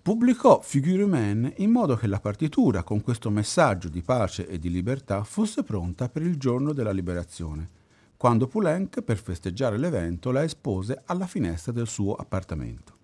pubblicò 0.00 0.62
Figure 0.62 1.02
humaine 1.02 1.52
in 1.58 1.70
modo 1.70 1.94
che 1.96 2.06
la 2.06 2.20
partitura 2.20 2.82
con 2.84 3.02
questo 3.02 3.28
messaggio 3.28 3.90
di 3.90 4.00
pace 4.00 4.48
e 4.48 4.58
di 4.58 4.70
libertà 4.70 5.24
fosse 5.24 5.62
pronta 5.62 6.08
per 6.08 6.22
il 6.22 6.38
giorno 6.38 6.72
della 6.72 6.90
liberazione 6.90 7.80
quando 8.22 8.46
Poulenc, 8.46 9.02
per 9.02 9.18
festeggiare 9.18 9.76
l'evento, 9.76 10.30
la 10.30 10.44
espose 10.44 11.02
alla 11.06 11.26
finestra 11.26 11.72
del 11.72 11.88
suo 11.88 12.14
appartamento. 12.14 12.98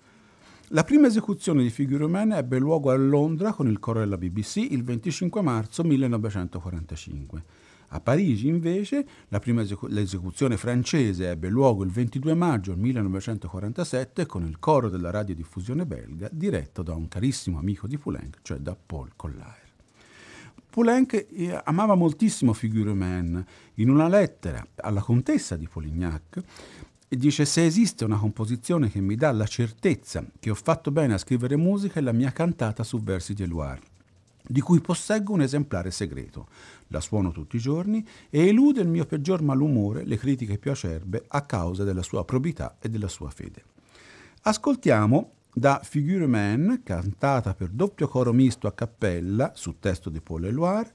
La 0.68 0.84
prima 0.84 1.08
esecuzione 1.08 1.64
di 1.64 1.70
Figure 1.70 2.04
Humaine 2.04 2.36
ebbe 2.36 2.60
luogo 2.60 2.92
a 2.92 2.94
Londra 2.94 3.52
con 3.52 3.66
il 3.66 3.80
coro 3.80 3.98
della 3.98 4.16
BBC 4.16 4.58
il 4.58 4.84
25 4.84 5.42
marzo 5.42 5.82
1945. 5.82 7.42
A 7.88 8.00
Parigi, 8.00 8.46
invece, 8.46 9.04
esecu- 9.28 9.90
l'esecuzione 9.90 10.56
francese 10.56 11.30
ebbe 11.30 11.48
luogo 11.48 11.82
il 11.82 11.90
22 11.90 12.34
maggio 12.34 12.76
1947 12.76 14.24
con 14.24 14.46
il 14.46 14.60
coro 14.60 14.88
della 14.88 15.10
radiodiffusione 15.10 15.84
belga 15.84 16.28
diretto 16.30 16.84
da 16.84 16.94
un 16.94 17.08
carissimo 17.08 17.58
amico 17.58 17.88
di 17.88 17.98
Poulenc, 17.98 18.38
cioè 18.42 18.58
da 18.58 18.76
Paul 18.76 19.10
Collaert. 19.16 19.67
Poulenc 20.78 21.26
amava 21.64 21.96
moltissimo 21.96 22.52
Figure 22.52 22.90
Humaine. 22.90 23.44
In 23.78 23.90
una 23.90 24.06
lettera 24.06 24.64
alla 24.76 25.00
contessa 25.00 25.56
di 25.56 25.66
Polignac 25.66 26.40
dice 27.08 27.44
se 27.44 27.64
esiste 27.64 28.04
una 28.04 28.16
composizione 28.16 28.88
che 28.88 29.00
mi 29.00 29.16
dà 29.16 29.32
la 29.32 29.48
certezza 29.48 30.24
che 30.38 30.50
ho 30.50 30.54
fatto 30.54 30.92
bene 30.92 31.14
a 31.14 31.18
scrivere 31.18 31.56
musica 31.56 31.98
è 31.98 32.02
la 32.02 32.12
mia 32.12 32.30
cantata 32.30 32.84
su 32.84 33.02
versi 33.02 33.34
di 33.34 33.42
Eluard 33.42 33.82
di 34.46 34.60
cui 34.60 34.80
posseggo 34.80 35.32
un 35.32 35.42
esemplare 35.42 35.90
segreto. 35.90 36.46
La 36.86 37.00
suono 37.00 37.32
tutti 37.32 37.56
i 37.56 37.58
giorni 37.58 38.06
e 38.30 38.46
elude 38.46 38.80
il 38.80 38.88
mio 38.88 39.04
peggior 39.04 39.42
malumore, 39.42 40.04
le 40.04 40.16
critiche 40.16 40.58
più 40.58 40.70
acerbe, 40.70 41.24
a 41.26 41.42
causa 41.42 41.82
della 41.82 42.02
sua 42.02 42.24
probità 42.24 42.76
e 42.80 42.88
della 42.88 43.08
sua 43.08 43.30
fede. 43.30 43.64
Ascoltiamo 44.42 45.32
da 45.58 45.80
Figure 45.82 46.26
Man, 46.26 46.82
cantata 46.84 47.52
per 47.54 47.68
doppio 47.68 48.06
coro 48.06 48.32
misto 48.32 48.66
a 48.66 48.72
cappella 48.72 49.52
su 49.54 49.76
testo 49.80 50.08
di 50.08 50.20
Paul 50.20 50.46
Eluard, 50.46 50.90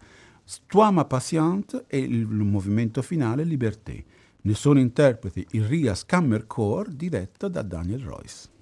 Toi 0.67 0.91
ma 0.91 1.05
patiente 1.05 1.85
e 1.87 1.99
il 1.99 2.25
movimento 2.25 3.01
finale 3.01 3.43
Liberté. 3.43 4.03
Ne 4.41 4.53
sono 4.53 4.79
interpreti 4.79 5.45
il 5.51 5.65
Rias 5.65 6.05
Kammerchor 6.05 6.89
diretto 6.89 7.47
da 7.47 7.61
Daniel 7.61 8.01
Royce. 8.01 8.52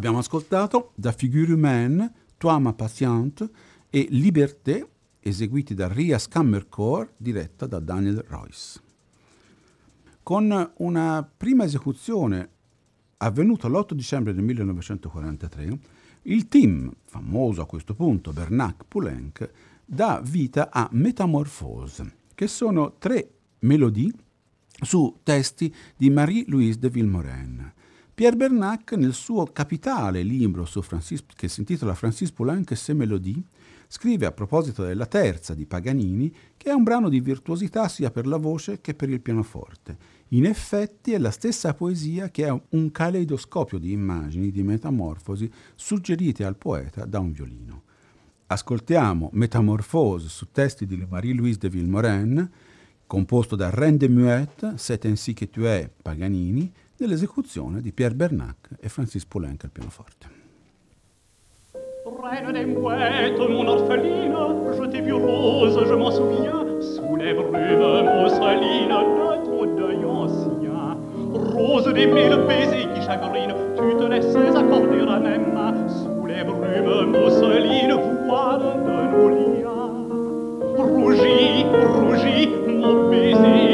Abbiamo 0.00 0.20
ascoltato 0.20 0.92
Da 0.94 1.12
Figure 1.12 1.52
Humaine, 1.52 2.10
Toi 2.38 2.58
ma 2.58 2.72
patiente 2.72 3.50
e 3.90 4.06
Liberté, 4.08 4.88
eseguiti 5.20 5.74
da 5.74 5.88
Rias 5.88 6.26
Kammerchor, 6.26 7.12
diretta 7.18 7.66
da 7.66 7.80
Daniel 7.80 8.24
Royce. 8.26 8.80
Con 10.22 10.72
una 10.78 11.30
prima 11.36 11.64
esecuzione 11.64 12.48
avvenuta 13.18 13.68
l'8 13.68 13.92
dicembre 13.92 14.32
del 14.32 14.42
1943, 14.42 15.78
il 16.22 16.48
team, 16.48 16.90
famoso 17.04 17.60
a 17.60 17.66
questo 17.66 17.92
punto 17.92 18.32
Bernac-Poulenc, 18.32 19.50
dà 19.84 20.22
vita 20.24 20.70
a 20.72 20.88
Metamorphose, 20.92 22.14
che 22.34 22.46
sono 22.46 22.94
tre 22.96 23.30
melodie 23.58 24.10
su 24.80 25.18
testi 25.22 25.74
di 25.94 26.08
Marie-Louise 26.08 26.78
de 26.78 26.88
Vilmorin. 26.88 27.72
Pierre 28.20 28.36
Bernac, 28.36 28.92
nel 28.92 29.14
suo 29.14 29.46
capitale 29.46 30.20
libro 30.20 30.66
Francis, 30.66 31.24
che 31.34 31.48
si 31.48 31.60
intitola 31.60 31.94
Francis 31.94 32.30
Poulenc 32.30 32.70
e 32.70 32.76
ses 32.76 32.94
mélodies, 32.94 33.42
scrive 33.88 34.26
a 34.26 34.30
proposito 34.30 34.84
della 34.84 35.06
terza 35.06 35.54
di 35.54 35.64
Paganini 35.64 36.30
che 36.58 36.68
è 36.68 36.74
un 36.74 36.82
brano 36.82 37.08
di 37.08 37.18
virtuosità 37.20 37.88
sia 37.88 38.10
per 38.10 38.26
la 38.26 38.36
voce 38.36 38.82
che 38.82 38.92
per 38.92 39.08
il 39.08 39.22
pianoforte. 39.22 39.96
In 40.32 40.44
effetti 40.44 41.12
è 41.12 41.18
la 41.18 41.30
stessa 41.30 41.72
poesia 41.72 42.28
che 42.28 42.46
è 42.46 42.62
un 42.68 42.90
caleidoscopio 42.90 43.78
di 43.78 43.90
immagini, 43.90 44.50
di 44.50 44.62
metamorfosi 44.62 45.50
suggerite 45.74 46.44
al 46.44 46.56
poeta 46.56 47.06
da 47.06 47.20
un 47.20 47.32
violino. 47.32 47.84
Ascoltiamo 48.48 49.30
Metamorphose 49.32 50.28
su 50.28 50.48
testi 50.52 50.84
di 50.84 51.06
Marie-Louise 51.08 51.58
de 51.58 51.70
Vilmorin, 51.70 52.50
composto 53.06 53.56
da 53.56 53.70
Reine 53.70 53.96
de 53.96 54.08
Muette, 54.08 54.74
C'est 54.76 55.06
ainsi 55.06 55.32
que 55.32 55.46
tu 55.46 55.64
es, 55.64 55.88
Paganini, 56.02 56.70
nell'esecuzione 57.00 57.80
di 57.80 57.92
Pierre 57.92 58.14
Bernac 58.14 58.68
e 58.78 58.88
Francis 58.88 59.24
Poulenc 59.24 59.64
al 59.64 59.70
pianoforte. 59.70 60.38
Reine 62.22 62.52
des 62.52 62.66
mouettes, 62.66 63.38
mon 63.38 63.66
orpheline, 63.66 64.36
je 64.76 64.84
t'ai 64.90 65.00
vu 65.00 65.12
rose, 65.12 65.82
je 65.86 65.94
m'en 65.94 66.10
souviens, 66.10 66.66
sous 66.80 67.16
les 67.16 67.32
brumes 67.32 68.04
mousselines 68.04 68.88
de 68.90 69.44
ton 69.44 69.76
deuil 69.76 70.04
ancien. 70.04 70.98
Rose 71.32 71.90
des 71.94 72.06
mille 72.06 72.36
baisers 72.46 72.92
qui 72.92 73.02
chagrinent, 73.02 73.54
tu 73.76 73.96
te 73.96 74.04
laissais 74.04 74.56
accorder 74.56 75.00
à 75.08 75.18
même 75.18 75.88
sous 75.88 76.26
les 76.26 76.44
brumes 76.44 77.12
mousselines, 77.12 77.96
voile 78.26 78.60
de 78.84 78.98
nos 79.12 79.28
liens. 79.30 79.92
Rougi, 80.76 81.64
rougi, 81.64 82.48
mon 82.66 83.08
baiser 83.08 83.69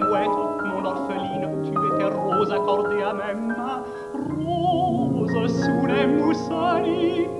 Mouettes, 0.00 0.64
mon 0.64 0.84
orpheline, 0.84 1.62
tu 1.62 1.70
étais 1.70 2.04
rose 2.06 2.50
accordée 2.50 3.02
à 3.02 3.12
mes 3.12 3.34
mains, 3.34 3.82
rose 4.14 5.62
sous 5.62 5.86
les 5.86 6.06
mousselines, 6.06 7.39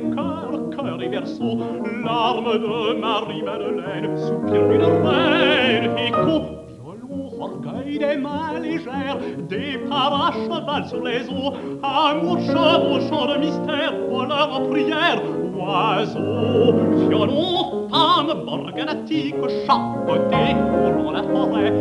berceau 0.00 0.08
les 0.08 0.14
cœurs, 0.14 0.70
cœur 0.70 1.02
et 1.02 1.08
berceau, 1.08 1.58
larmes 2.04 2.58
de 2.58 3.00
Marie-Madeleine, 3.00 4.16
soupir 4.16 4.68
d'une 4.68 4.84
reine, 4.84 5.98
écho, 5.98 6.42
violon, 6.68 7.30
orgueil 7.40 7.98
des 7.98 8.16
mains 8.16 8.58
légères, 8.60 9.18
des 9.48 9.78
pas 9.88 10.28
à 10.28 10.32
cheval 10.32 10.84
sur 10.88 11.02
les 11.02 11.28
eaux, 11.28 11.52
amour 11.82 12.38
chevauchant 12.40 13.26
de 13.26 13.38
mystère, 13.38 13.94
voleur 14.10 14.52
en 14.52 14.68
prière, 14.68 15.22
oiseau, 15.56 16.74
violon, 17.08 17.88
femme 17.90 18.44
morganatique, 18.44 19.34
chapeauté, 19.66 20.54
courant 20.94 21.12
la 21.12 21.22
forêt, 21.22 21.72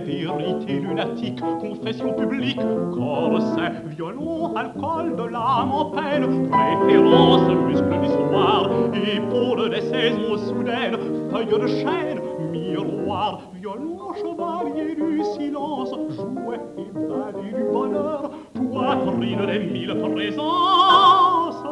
des 0.00 0.24
vérités 0.24 0.80
lunatiques, 0.80 1.40
confession 1.60 2.12
publique, 2.14 2.60
corset, 2.92 3.72
violon, 3.86 4.54
alcool 4.56 5.16
de 5.16 5.24
l'âme 5.24 5.72
en 5.72 5.90
peine, 5.90 6.48
préférence, 6.48 7.48
muscle 7.66 8.00
du 8.00 8.08
soir, 8.08 8.70
épaule 8.94 9.70
des 9.70 9.80
saisons 9.82 10.38
soudaines, 10.38 10.96
feuille 11.30 11.46
de 11.46 11.66
chêne, 11.66 12.20
miroir, 12.50 13.50
violon, 13.54 14.14
chevalier 14.14 14.94
du 14.94 15.22
silence, 15.36 15.90
jouet 16.10 16.60
et 16.76 16.90
balai 16.92 17.52
du 17.54 17.64
bonheur, 17.72 18.30
poitrine 18.54 19.46
des 19.46 19.58
mille 19.58 19.94
présences, 20.12 21.62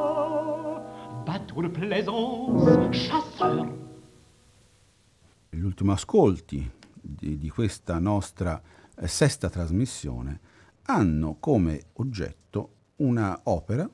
bateau 1.26 1.62
de 1.62 1.68
plaisance, 1.68 2.68
chasseur. 2.92 3.66
Gli 5.52 5.62
ultimi 5.62 5.92
ascolti 5.92 6.64
di, 7.06 7.38
di 7.38 7.48
questa 7.48 7.98
nostra 7.98 8.60
eh, 8.96 9.06
sesta 9.06 9.48
trasmissione 9.48 10.40
hanno 10.82 11.36
come 11.38 11.86
oggetto 11.94 12.70
una 12.96 13.40
opera, 13.44 13.88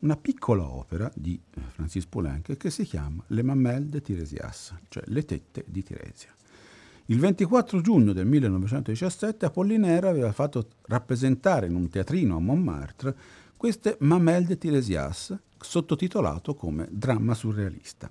una 0.00 0.16
piccola 0.16 0.68
opera 0.68 1.10
di 1.14 1.40
eh, 1.54 1.60
Francis 1.70 2.06
Poulenc 2.06 2.56
che 2.56 2.70
si 2.70 2.84
chiama 2.84 3.22
Le 3.28 3.42
Mamelles 3.42 3.88
de 3.88 4.00
Tiresias, 4.00 4.74
cioè 4.88 5.02
le 5.06 5.24
tette 5.24 5.64
di 5.66 5.82
Tiresia. 5.82 6.32
Il 7.06 7.18
24 7.18 7.82
giugno 7.82 8.12
del 8.12 8.26
1917 8.26 9.44
Apollinaire 9.44 10.08
aveva 10.08 10.32
fatto 10.32 10.68
rappresentare 10.86 11.66
in 11.66 11.74
un 11.74 11.88
teatrino 11.88 12.36
a 12.36 12.40
Montmartre 12.40 13.14
queste 13.56 13.96
Mamelles 14.00 14.48
de 14.48 14.58
Tiresias, 14.58 15.36
sottotitolato 15.58 16.54
come 16.54 16.88
Dramma 16.90 17.34
surrealista. 17.34 18.10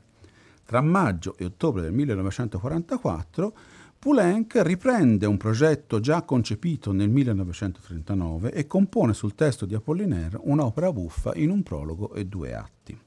Tra 0.66 0.82
maggio 0.82 1.36
e 1.38 1.46
ottobre 1.46 1.82
del 1.82 1.92
1944 1.92 3.54
Poulenc 4.04 4.60
riprende 4.64 5.26
un 5.26 5.38
progetto 5.38 6.02
già 6.02 6.24
concepito 6.24 6.92
nel 6.92 7.10
1939 7.10 8.52
e 8.52 8.68
compone 8.68 9.14
sul 9.14 9.34
testo 9.34 9.66
di 9.66 9.76
Apollinaire 9.76 10.38
un'opera 10.42 10.92
buffa 10.92 11.32
in 11.36 11.50
un 11.50 11.64
prologo 11.64 12.14
e 12.14 12.26
due 12.26 12.54
atti. 12.54 13.00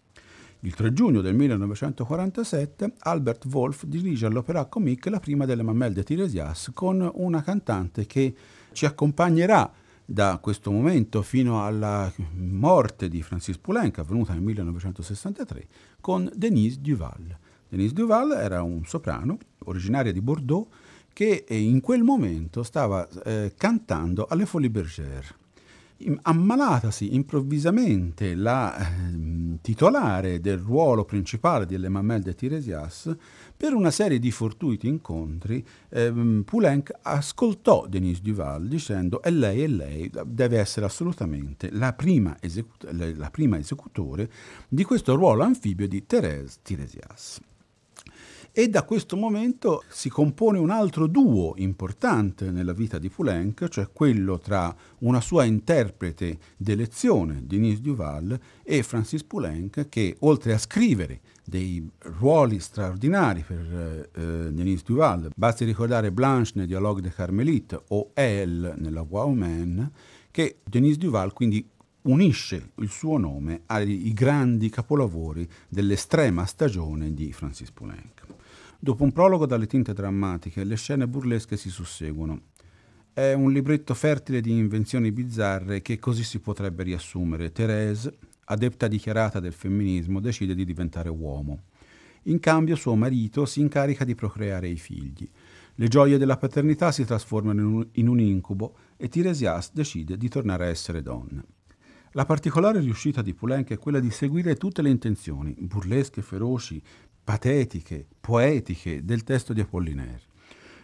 Il 0.60 0.74
3 0.74 0.94
giugno 0.94 1.20
del 1.20 1.34
1947 1.34 2.94
Albert 3.00 3.44
Wolff 3.52 3.84
dirige 3.84 4.24
all'Opéra 4.24 4.64
Comique 4.64 5.10
la 5.10 5.20
prima 5.20 5.44
delle 5.44 5.62
Mamelles 5.62 5.96
de 5.96 6.02
Tiresias 6.02 6.70
con 6.72 7.06
una 7.16 7.42
cantante 7.42 8.06
che 8.06 8.34
ci 8.72 8.86
accompagnerà 8.86 9.70
da 10.02 10.38
questo 10.40 10.70
momento 10.70 11.20
fino 11.20 11.62
alla 11.62 12.10
morte 12.38 13.10
di 13.10 13.20
Francis 13.20 13.58
Poulenc, 13.58 13.98
avvenuta 13.98 14.32
nel 14.32 14.40
1963, 14.40 15.66
con 16.00 16.30
Denise 16.34 16.80
Duval. 16.80 17.36
Denise 17.68 17.92
Duval 17.92 18.32
era 18.32 18.62
un 18.62 18.86
soprano 18.86 19.36
originaria 19.64 20.12
di 20.12 20.20
Bordeaux 20.20 20.68
che 21.16 21.46
in 21.48 21.80
quel 21.80 22.02
momento 22.02 22.62
stava 22.62 23.08
eh, 23.24 23.54
cantando 23.56 24.26
alle 24.28 24.44
Folies 24.44 24.70
Bergère. 24.70 25.34
Ammalatasi 26.20 27.14
improvvisamente 27.14 28.34
la 28.34 28.76
eh, 28.76 29.56
titolare 29.62 30.40
del 30.40 30.58
ruolo 30.58 31.06
principale 31.06 31.64
delle 31.64 31.88
Mamelles 31.88 32.26
de 32.26 32.34
Tiresias, 32.34 33.16
per 33.56 33.72
una 33.72 33.90
serie 33.90 34.18
di 34.18 34.30
fortuiti 34.30 34.88
incontri, 34.88 35.66
eh, 35.88 36.42
Poulenc 36.44 36.92
ascoltò 37.00 37.86
Denise 37.86 38.20
Duval 38.20 38.68
dicendo 38.68 39.22
è 39.22 39.30
lei, 39.30 39.62
è 39.62 39.68
lei, 39.68 40.10
deve 40.26 40.58
essere 40.58 40.84
assolutamente 40.84 41.70
la 41.70 41.94
prima, 41.94 42.36
esecut- 42.40 42.92
la 42.92 43.30
prima 43.30 43.56
esecutore 43.56 44.30
di 44.68 44.84
questo 44.84 45.14
ruolo 45.14 45.44
anfibio 45.44 45.88
di 45.88 46.04
Thérèse 46.06 46.58
Tiresias. 46.60 47.40
E 48.58 48.70
da 48.70 48.84
questo 48.84 49.18
momento 49.18 49.84
si 49.86 50.08
compone 50.08 50.58
un 50.58 50.70
altro 50.70 51.06
duo 51.06 51.52
importante 51.58 52.50
nella 52.50 52.72
vita 52.72 52.98
di 52.98 53.10
Poulenc, 53.10 53.68
cioè 53.68 53.90
quello 53.92 54.38
tra 54.38 54.74
una 55.00 55.20
sua 55.20 55.44
interprete 55.44 56.38
d'elezione, 56.56 57.42
Denise 57.44 57.82
Duval, 57.82 58.40
e 58.62 58.82
Francis 58.82 59.24
Poulenc, 59.24 59.90
che 59.90 60.16
oltre 60.20 60.54
a 60.54 60.58
scrivere 60.58 61.20
dei 61.44 61.86
ruoli 61.98 62.58
straordinari 62.58 63.44
per 63.46 64.08
eh, 64.14 64.50
Denise 64.50 64.84
Duval, 64.86 65.32
basti 65.36 65.66
ricordare 65.66 66.10
Blanche 66.10 66.52
nel 66.54 66.66
Dialogue 66.66 67.02
de 67.02 67.10
Carmelite 67.10 67.82
o 67.88 68.12
Elle 68.14 68.74
nella 68.78 69.04
Wow 69.06 69.34
Man, 69.34 69.92
che 70.30 70.60
Denise 70.64 70.96
Duval 70.96 71.34
quindi 71.34 71.62
unisce 72.04 72.70
il 72.76 72.88
suo 72.88 73.18
nome 73.18 73.64
ai 73.66 74.14
grandi 74.14 74.70
capolavori 74.70 75.46
dell'estrema 75.68 76.46
stagione 76.46 77.12
di 77.12 77.30
Francis 77.34 77.70
Poulenc. 77.70 78.35
Dopo 78.78 79.02
un 79.04 79.12
prologo 79.12 79.46
dalle 79.46 79.66
tinte 79.66 79.94
drammatiche, 79.94 80.62
le 80.62 80.76
scene 80.76 81.08
burlesche 81.08 81.56
si 81.56 81.70
susseguono. 81.70 82.40
È 83.12 83.32
un 83.32 83.50
libretto 83.50 83.94
fertile 83.94 84.42
di 84.42 84.50
invenzioni 84.50 85.10
bizzarre 85.10 85.80
che 85.80 85.98
così 85.98 86.22
si 86.22 86.38
potrebbe 86.40 86.82
riassumere. 86.82 87.52
Thérèse, 87.52 88.12
adepta 88.44 88.86
dichiarata 88.86 89.40
del 89.40 89.54
femminismo, 89.54 90.20
decide 90.20 90.54
di 90.54 90.66
diventare 90.66 91.08
uomo. 91.08 91.62
In 92.24 92.38
cambio 92.38 92.76
suo 92.76 92.94
marito 92.94 93.46
si 93.46 93.60
incarica 93.60 94.04
di 94.04 94.14
procreare 94.14 94.68
i 94.68 94.76
figli. 94.76 95.28
Le 95.76 95.88
gioie 95.88 96.18
della 96.18 96.36
paternità 96.36 96.92
si 96.92 97.04
trasformano 97.04 97.60
in 97.60 97.66
un, 97.66 97.88
in 97.92 98.08
un 98.08 98.20
incubo 98.20 98.76
e 98.96 99.08
Tiresias 99.08 99.72
decide 99.72 100.16
di 100.16 100.28
tornare 100.28 100.66
a 100.66 100.68
essere 100.68 101.02
donna. 101.02 101.42
La 102.12 102.24
particolare 102.24 102.80
riuscita 102.80 103.20
di 103.20 103.34
Poulenc 103.34 103.68
è 103.70 103.78
quella 103.78 104.00
di 104.00 104.10
seguire 104.10 104.56
tutte 104.56 104.80
le 104.80 104.88
intenzioni, 104.88 105.54
burlesche, 105.58 106.22
feroci, 106.22 106.82
patetiche, 107.26 108.06
poetiche 108.20 109.04
del 109.04 109.24
testo 109.24 109.52
di 109.52 109.60
Apollinaire. 109.60 110.20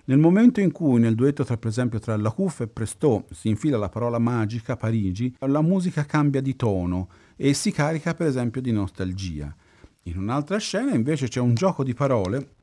Nel 0.07 0.19
momento 0.19 0.61
in 0.61 0.73
cui 0.73 0.99
nel 0.99 1.15
duetto 1.15 1.45
tra 1.45 1.57
per 1.57 1.71
esempio 1.71 2.01
tra 2.01 2.17
Lacouf 2.17 2.63
e 2.63 2.67
Presto 2.67 3.27
si 3.31 3.49
infila 3.49 3.79
la 3.79 3.89
parola 3.89 4.19
magica 4.19 4.77
Parigi, 4.77 5.33
la 5.39 5.63
musica 5.63 6.05
cambia 6.05 6.41
di 6.41 6.57
tono 6.57 7.09
e 7.37 7.55
si 7.55 7.71
carica 7.71 8.15
per 8.15 8.27
esempio 8.27 8.61
di 8.61 8.73
nostalgia. 8.73 9.55
In 10.05 10.19
un'altra 10.19 10.59
scena 10.59 10.93
invece 10.93 11.29
c'è 11.29 11.39
un 11.39 11.55
gioco 11.55 11.85
di 11.85 11.95
parole 11.95 12.55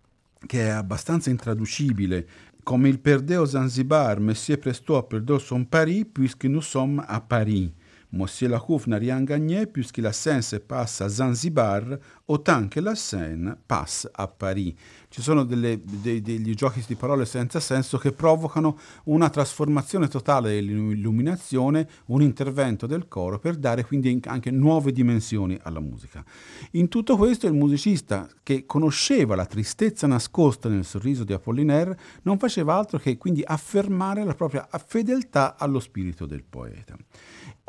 che 0.45 0.65
è 0.65 0.69
abbastanza 0.69 1.29
intraducibile, 1.29 2.27
come 2.63 2.89
il 2.89 2.99
Perdeo 2.99 3.45
Zanzibar, 3.45 4.19
Monsieur 4.19 4.59
Presto 4.59 4.97
a 4.97 5.03
Perdeo 5.03 5.39
son 5.39 5.63
Paris, 5.69 6.05
puisque 6.11 6.49
nous 6.49 6.65
sommes 6.65 7.01
à 7.07 7.21
Paris. 7.21 7.71
Monsieur 8.11 8.49
Lacouf 8.49 8.87
n'a 8.87 8.97
rien 8.97 9.23
gagné 9.23 9.67
puisque 9.67 9.99
la 9.99 10.11
Seine 10.11 10.41
se 10.41 10.55
passe 10.55 10.99
à 11.01 11.09
Zanzibar, 11.09 11.83
autant 12.27 12.67
que 12.67 12.79
la 12.79 12.95
Seine 12.95 13.55
passe 13.67 14.09
a 14.11 14.27
Paris. 14.27 14.73
Ci 15.09 15.21
sono 15.21 15.43
delle, 15.43 15.79
dei, 15.83 16.19
degli 16.19 16.55
giochi 16.55 16.83
di 16.87 16.95
parole 16.95 17.25
senza 17.25 17.59
senso 17.59 17.99
che 17.99 18.11
provocano 18.11 18.79
una 19.05 19.29
trasformazione 19.29 20.07
totale 20.07 20.55
dell'illuminazione, 20.55 21.87
un 22.07 22.23
intervento 22.23 22.87
del 22.87 23.07
coro 23.07 23.37
per 23.37 23.57
dare 23.57 23.85
quindi 23.85 24.19
anche 24.25 24.49
nuove 24.49 24.91
dimensioni 24.91 25.55
alla 25.61 25.79
musica. 25.79 26.25
In 26.71 26.87
tutto 26.87 27.15
questo 27.15 27.45
il 27.45 27.53
musicista, 27.53 28.27
che 28.41 28.65
conosceva 28.65 29.35
la 29.35 29.45
tristezza 29.45 30.07
nascosta 30.07 30.67
nel 30.67 30.83
sorriso 30.83 31.23
di 31.23 31.33
Apollinaire, 31.33 31.99
non 32.23 32.39
faceva 32.39 32.75
altro 32.75 32.97
che 32.97 33.17
quindi 33.17 33.43
affermare 33.45 34.23
la 34.23 34.33
propria 34.33 34.67
fedeltà 34.83 35.57
allo 35.59 35.79
spirito 35.79 36.25
del 36.25 36.43
poeta. 36.43 36.97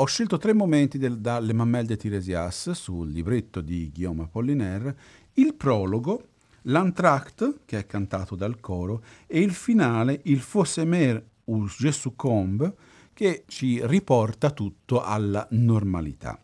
Ho 0.01 0.07
scelto 0.07 0.38
tre 0.38 0.55
momenti 0.55 0.96
del, 0.96 1.18
da 1.18 1.38
Le 1.40 1.53
Mamelles 1.53 1.88
de 1.88 1.98
Tiresias 1.98 2.70
sul 2.70 3.11
libretto 3.11 3.61
di 3.61 3.90
Guillaume 3.92 4.22
Apollinaire, 4.22 4.96
il 5.34 5.53
prologo, 5.53 6.28
l'entracte, 6.62 7.59
che 7.66 7.80
è 7.80 7.84
cantato 7.84 8.34
dal 8.34 8.61
coro, 8.61 9.03
e 9.26 9.40
il 9.40 9.53
finale, 9.53 10.20
il 10.24 10.40
Fossemer 10.40 11.22
ou 11.44 11.66
Je 11.66 11.92
succombe, 11.92 12.74
che 13.12 13.44
ci 13.46 13.78
riporta 13.86 14.53
tutto 14.53 15.03
alla 15.03 15.46
normalità. 15.51 16.40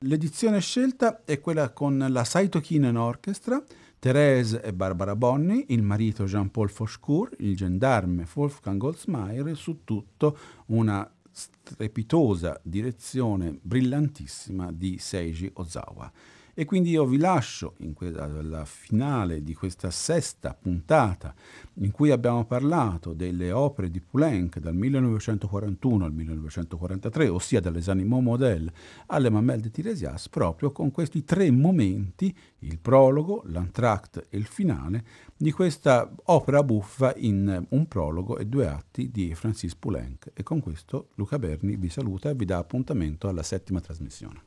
L'edizione 0.00 0.60
scelta 0.60 1.24
è 1.24 1.40
quella 1.40 1.70
con 1.70 2.08
la 2.10 2.24
Saito 2.24 2.60
Kinen 2.60 2.96
Orchestra, 2.96 3.64
Thérèse 4.00 4.60
e 4.62 4.74
Barbara 4.74 5.16
Bonni, 5.16 5.64
il 5.68 5.82
marito 5.82 6.24
Jean-Paul 6.24 6.70
Fauchecourt, 6.70 7.36
il 7.38 7.56
gendarme 7.56 8.26
Wolfgang 8.34 8.78
Goldsmeier, 8.78 9.56
su 9.56 9.80
tutto 9.82 10.36
una 10.66 11.10
strepitosa 11.38 12.60
direzione 12.64 13.56
brillantissima 13.62 14.72
di 14.72 14.98
Seiji 14.98 15.48
Ozawa. 15.54 16.10
E 16.58 16.64
quindi 16.64 16.90
io 16.90 17.06
vi 17.06 17.18
lascio 17.18 17.74
in 17.82 17.92
quella, 17.92 18.64
finale 18.64 19.44
di 19.44 19.54
questa 19.54 19.92
sesta 19.92 20.58
puntata 20.60 21.32
in 21.74 21.92
cui 21.92 22.10
abbiamo 22.10 22.44
parlato 22.46 23.12
delle 23.12 23.52
opere 23.52 23.92
di 23.92 24.00
Poulenc 24.00 24.58
dal 24.58 24.74
1941 24.74 26.04
al 26.04 26.12
1943, 26.12 27.28
ossia 27.28 27.60
dalle 27.60 27.80
Animaux 27.86 28.24
Model 28.24 28.72
alle 29.06 29.30
Mamelle 29.30 29.62
de 29.62 29.70
Tiresias, 29.70 30.28
proprio 30.28 30.72
con 30.72 30.90
questi 30.90 31.22
tre 31.22 31.48
momenti, 31.52 32.36
il 32.62 32.80
prologo, 32.80 33.44
l'entracte 33.46 34.26
e 34.28 34.36
il 34.36 34.46
finale, 34.46 35.04
di 35.36 35.52
questa 35.52 36.12
opera 36.24 36.64
buffa 36.64 37.14
in 37.18 37.66
un 37.68 37.86
prologo 37.86 38.36
e 38.36 38.46
due 38.46 38.66
atti 38.66 39.12
di 39.12 39.32
Francis 39.36 39.76
Poulenc. 39.76 40.32
E 40.34 40.42
con 40.42 40.58
questo 40.58 41.10
Luca 41.14 41.38
Berni 41.38 41.76
vi 41.76 41.88
saluta 41.88 42.30
e 42.30 42.34
vi 42.34 42.46
dà 42.46 42.58
appuntamento 42.58 43.28
alla 43.28 43.44
settima 43.44 43.78
trasmissione. 43.78 44.42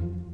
Et 0.00 0.33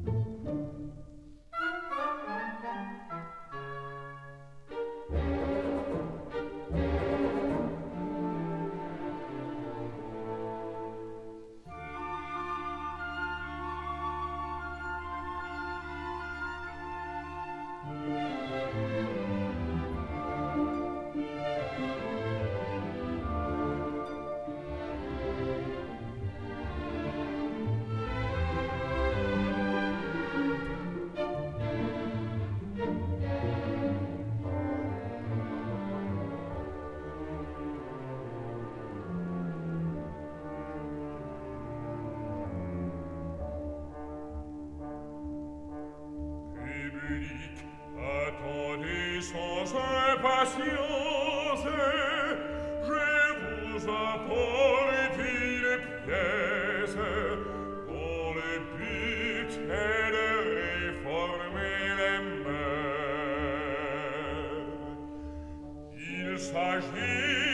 s'agit 66.41 67.50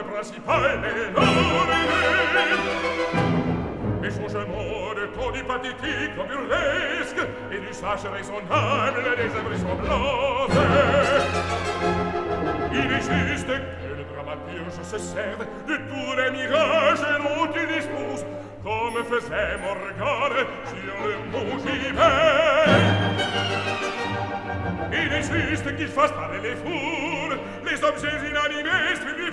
l'amore 0.00 0.12
principale 0.12 0.80
d'Orient. 1.14 1.68
Et 4.02 4.10
songe 4.10 4.46
mort 4.46 4.94
trop 5.14 5.32
du 5.32 5.42
pathétique 5.44 6.12
au 6.18 6.24
burlesque 6.24 7.26
et 7.52 7.58
du 7.58 7.72
sage 7.72 8.04
raisonnable 8.12 9.16
des 9.16 9.30
invraisemblances. 9.38 10.58
Il 12.72 12.92
est 12.92 13.28
juste 13.28 13.46
que 13.46 13.52
le 13.52 14.04
dramaturge 14.14 14.82
se 14.82 14.98
serve 14.98 15.44
de 15.66 15.76
tous 15.76 16.12
les 16.16 16.30
mirages 16.30 17.00
dont 17.00 17.50
il 17.54 17.66
dispose 17.74 18.24
comme 18.62 19.04
faisait 19.04 19.56
Morgane 19.62 20.46
sur 20.66 20.94
le 21.06 21.14
Montgivert. 21.32 22.70
Il 24.92 25.12
est 25.12 25.50
juste 25.50 25.76
qu'il 25.76 25.88
fasse 25.88 26.12
parler 26.12 26.40
les 26.42 26.56
foules, 26.56 27.38
les 27.64 27.84
objets 27.84 28.28
inanimés, 28.28 28.94
s'il 28.96 29.32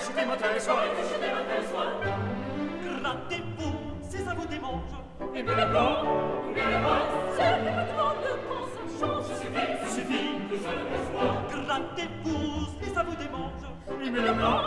chantez 0.00 0.26
matin 0.26 0.46
et 0.56 0.60
soir. 0.60 0.78
Et 0.84 0.94
puis 0.94 1.04
chantez 1.08 1.32
matin 1.32 1.56
et 1.60 1.66
soir. 1.70 1.86
Grattez-vous 3.00 3.74
si 4.08 4.18
ça 4.18 4.34
vous 4.34 4.46
démange. 4.46 4.92
Et 5.34 5.42
bien 5.42 5.56
le 5.56 5.66
blanc, 5.70 5.92
bien 6.54 6.64
le 6.70 6.78
blanc. 6.78 7.02
C'est 7.36 7.56
le 7.58 7.72
demande 7.90 8.24
quand 8.48 8.66
ça 8.74 8.82
change. 9.00 9.24
Suffit, 9.24 9.72
suffit, 9.94 10.30
que 10.50 10.56
je 10.56 10.70
le 10.70 10.84
reçois. 10.92 11.32
Grattez-vous 11.50 12.66
si 12.80 12.94
ça 12.94 13.02
vous 13.02 13.16
démange. 13.16 13.64
Et 14.04 14.10
bien 14.10 14.22
le 14.22 14.32
blanc, 14.32 14.60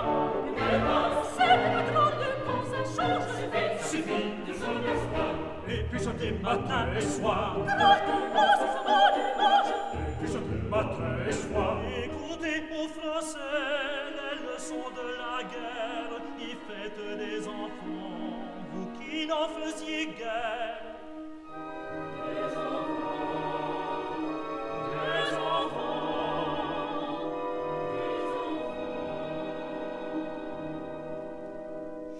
bien 0.56 0.72
le 0.72 0.80
blanc. 0.80 1.08
C'est 1.38 1.58
le 1.58 1.80
demande 1.88 2.24
quand 2.46 2.64
ça 2.72 2.82
change. 2.96 3.28
Suffit, 3.36 3.98
suffit, 3.98 4.28
que 4.46 4.54
je 4.54 4.60
le 4.60 4.80
reçois. 4.90 5.32
Et 5.68 5.84
puis 5.90 6.00
chantez 6.04 6.32
matin 6.44 6.84
et 6.96 7.02
soir. 7.02 7.58
Grattez-vous 7.66 8.52
si 8.60 8.68
ça 8.74 8.82
vous 8.86 9.10
démange. 9.16 9.72
Et 9.94 10.14
puis 10.20 10.28
chantez 10.34 10.60
matin 10.70 11.14
et 11.28 11.32
soir. 11.32 11.65
le 14.46 14.58
son 14.60 14.90
de 14.92 15.06
la 15.18 15.44
guerre 15.44 16.22
y 16.40 16.56
faites 16.68 17.02
des 17.18 17.48
enfants, 17.48 18.44
vous 18.72 18.88
qui 19.00 19.26
n'en 19.26 19.48
faisiez 19.48 20.08
guère. 20.08 20.82
Des 22.26 22.58
enfants, 22.58 23.26
des 24.92 25.36
enfants, 25.36 26.16
des 27.94 28.18
enfants. 28.34 28.76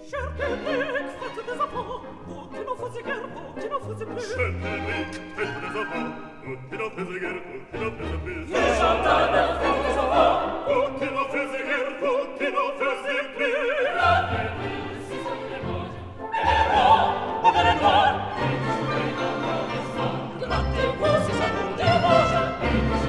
Cher 0.08 0.26
Québec, 0.36 1.06
faites 1.20 1.46
des 1.46 1.60
enfants, 1.60 2.00
vous 2.26 2.46
qui 2.48 2.60
n'en 2.64 2.76
faisiez 2.76 3.02
guère, 3.02 3.26
vous 3.34 3.60
qui 3.60 3.68
n'en 3.68 3.80
faisiez 3.80 4.06
plus. 4.06 4.26
Cher 4.34 4.52
Québec, 4.62 5.10
faites 5.36 5.56
des 5.60 5.78
enfants. 5.80 6.35
Grazie, 20.38 20.94
forse 20.98 21.32
sapute 21.32 21.88
voce, 22.02 23.05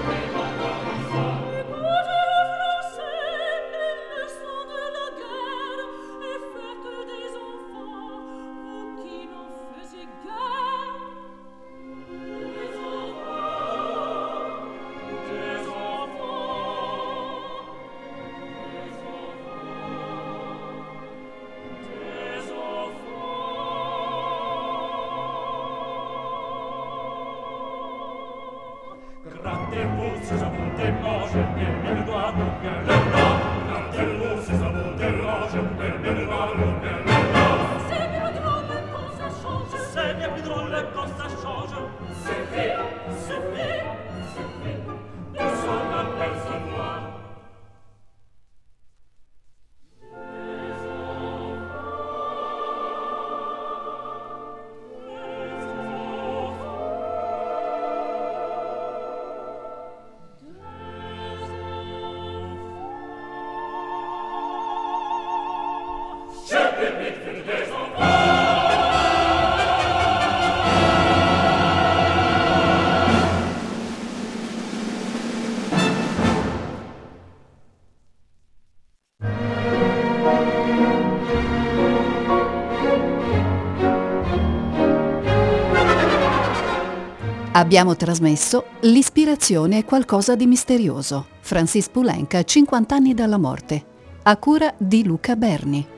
Abbiamo 87.68 87.97
trasmesso 87.97 88.63
L'ispirazione 88.84 89.80
è 89.80 89.84
qualcosa 89.84 90.38
di 90.38 90.45
misterioso. 90.45 91.26
Francis 91.41 91.89
Poulenc, 91.89 92.41
50 92.41 92.95
anni 92.95 93.13
dalla 93.13 93.38
morte. 93.38 93.84
A 94.24 94.38
cura 94.38 94.74
di 94.78 95.03
Luca 95.03 95.36
Berni. 95.36 95.97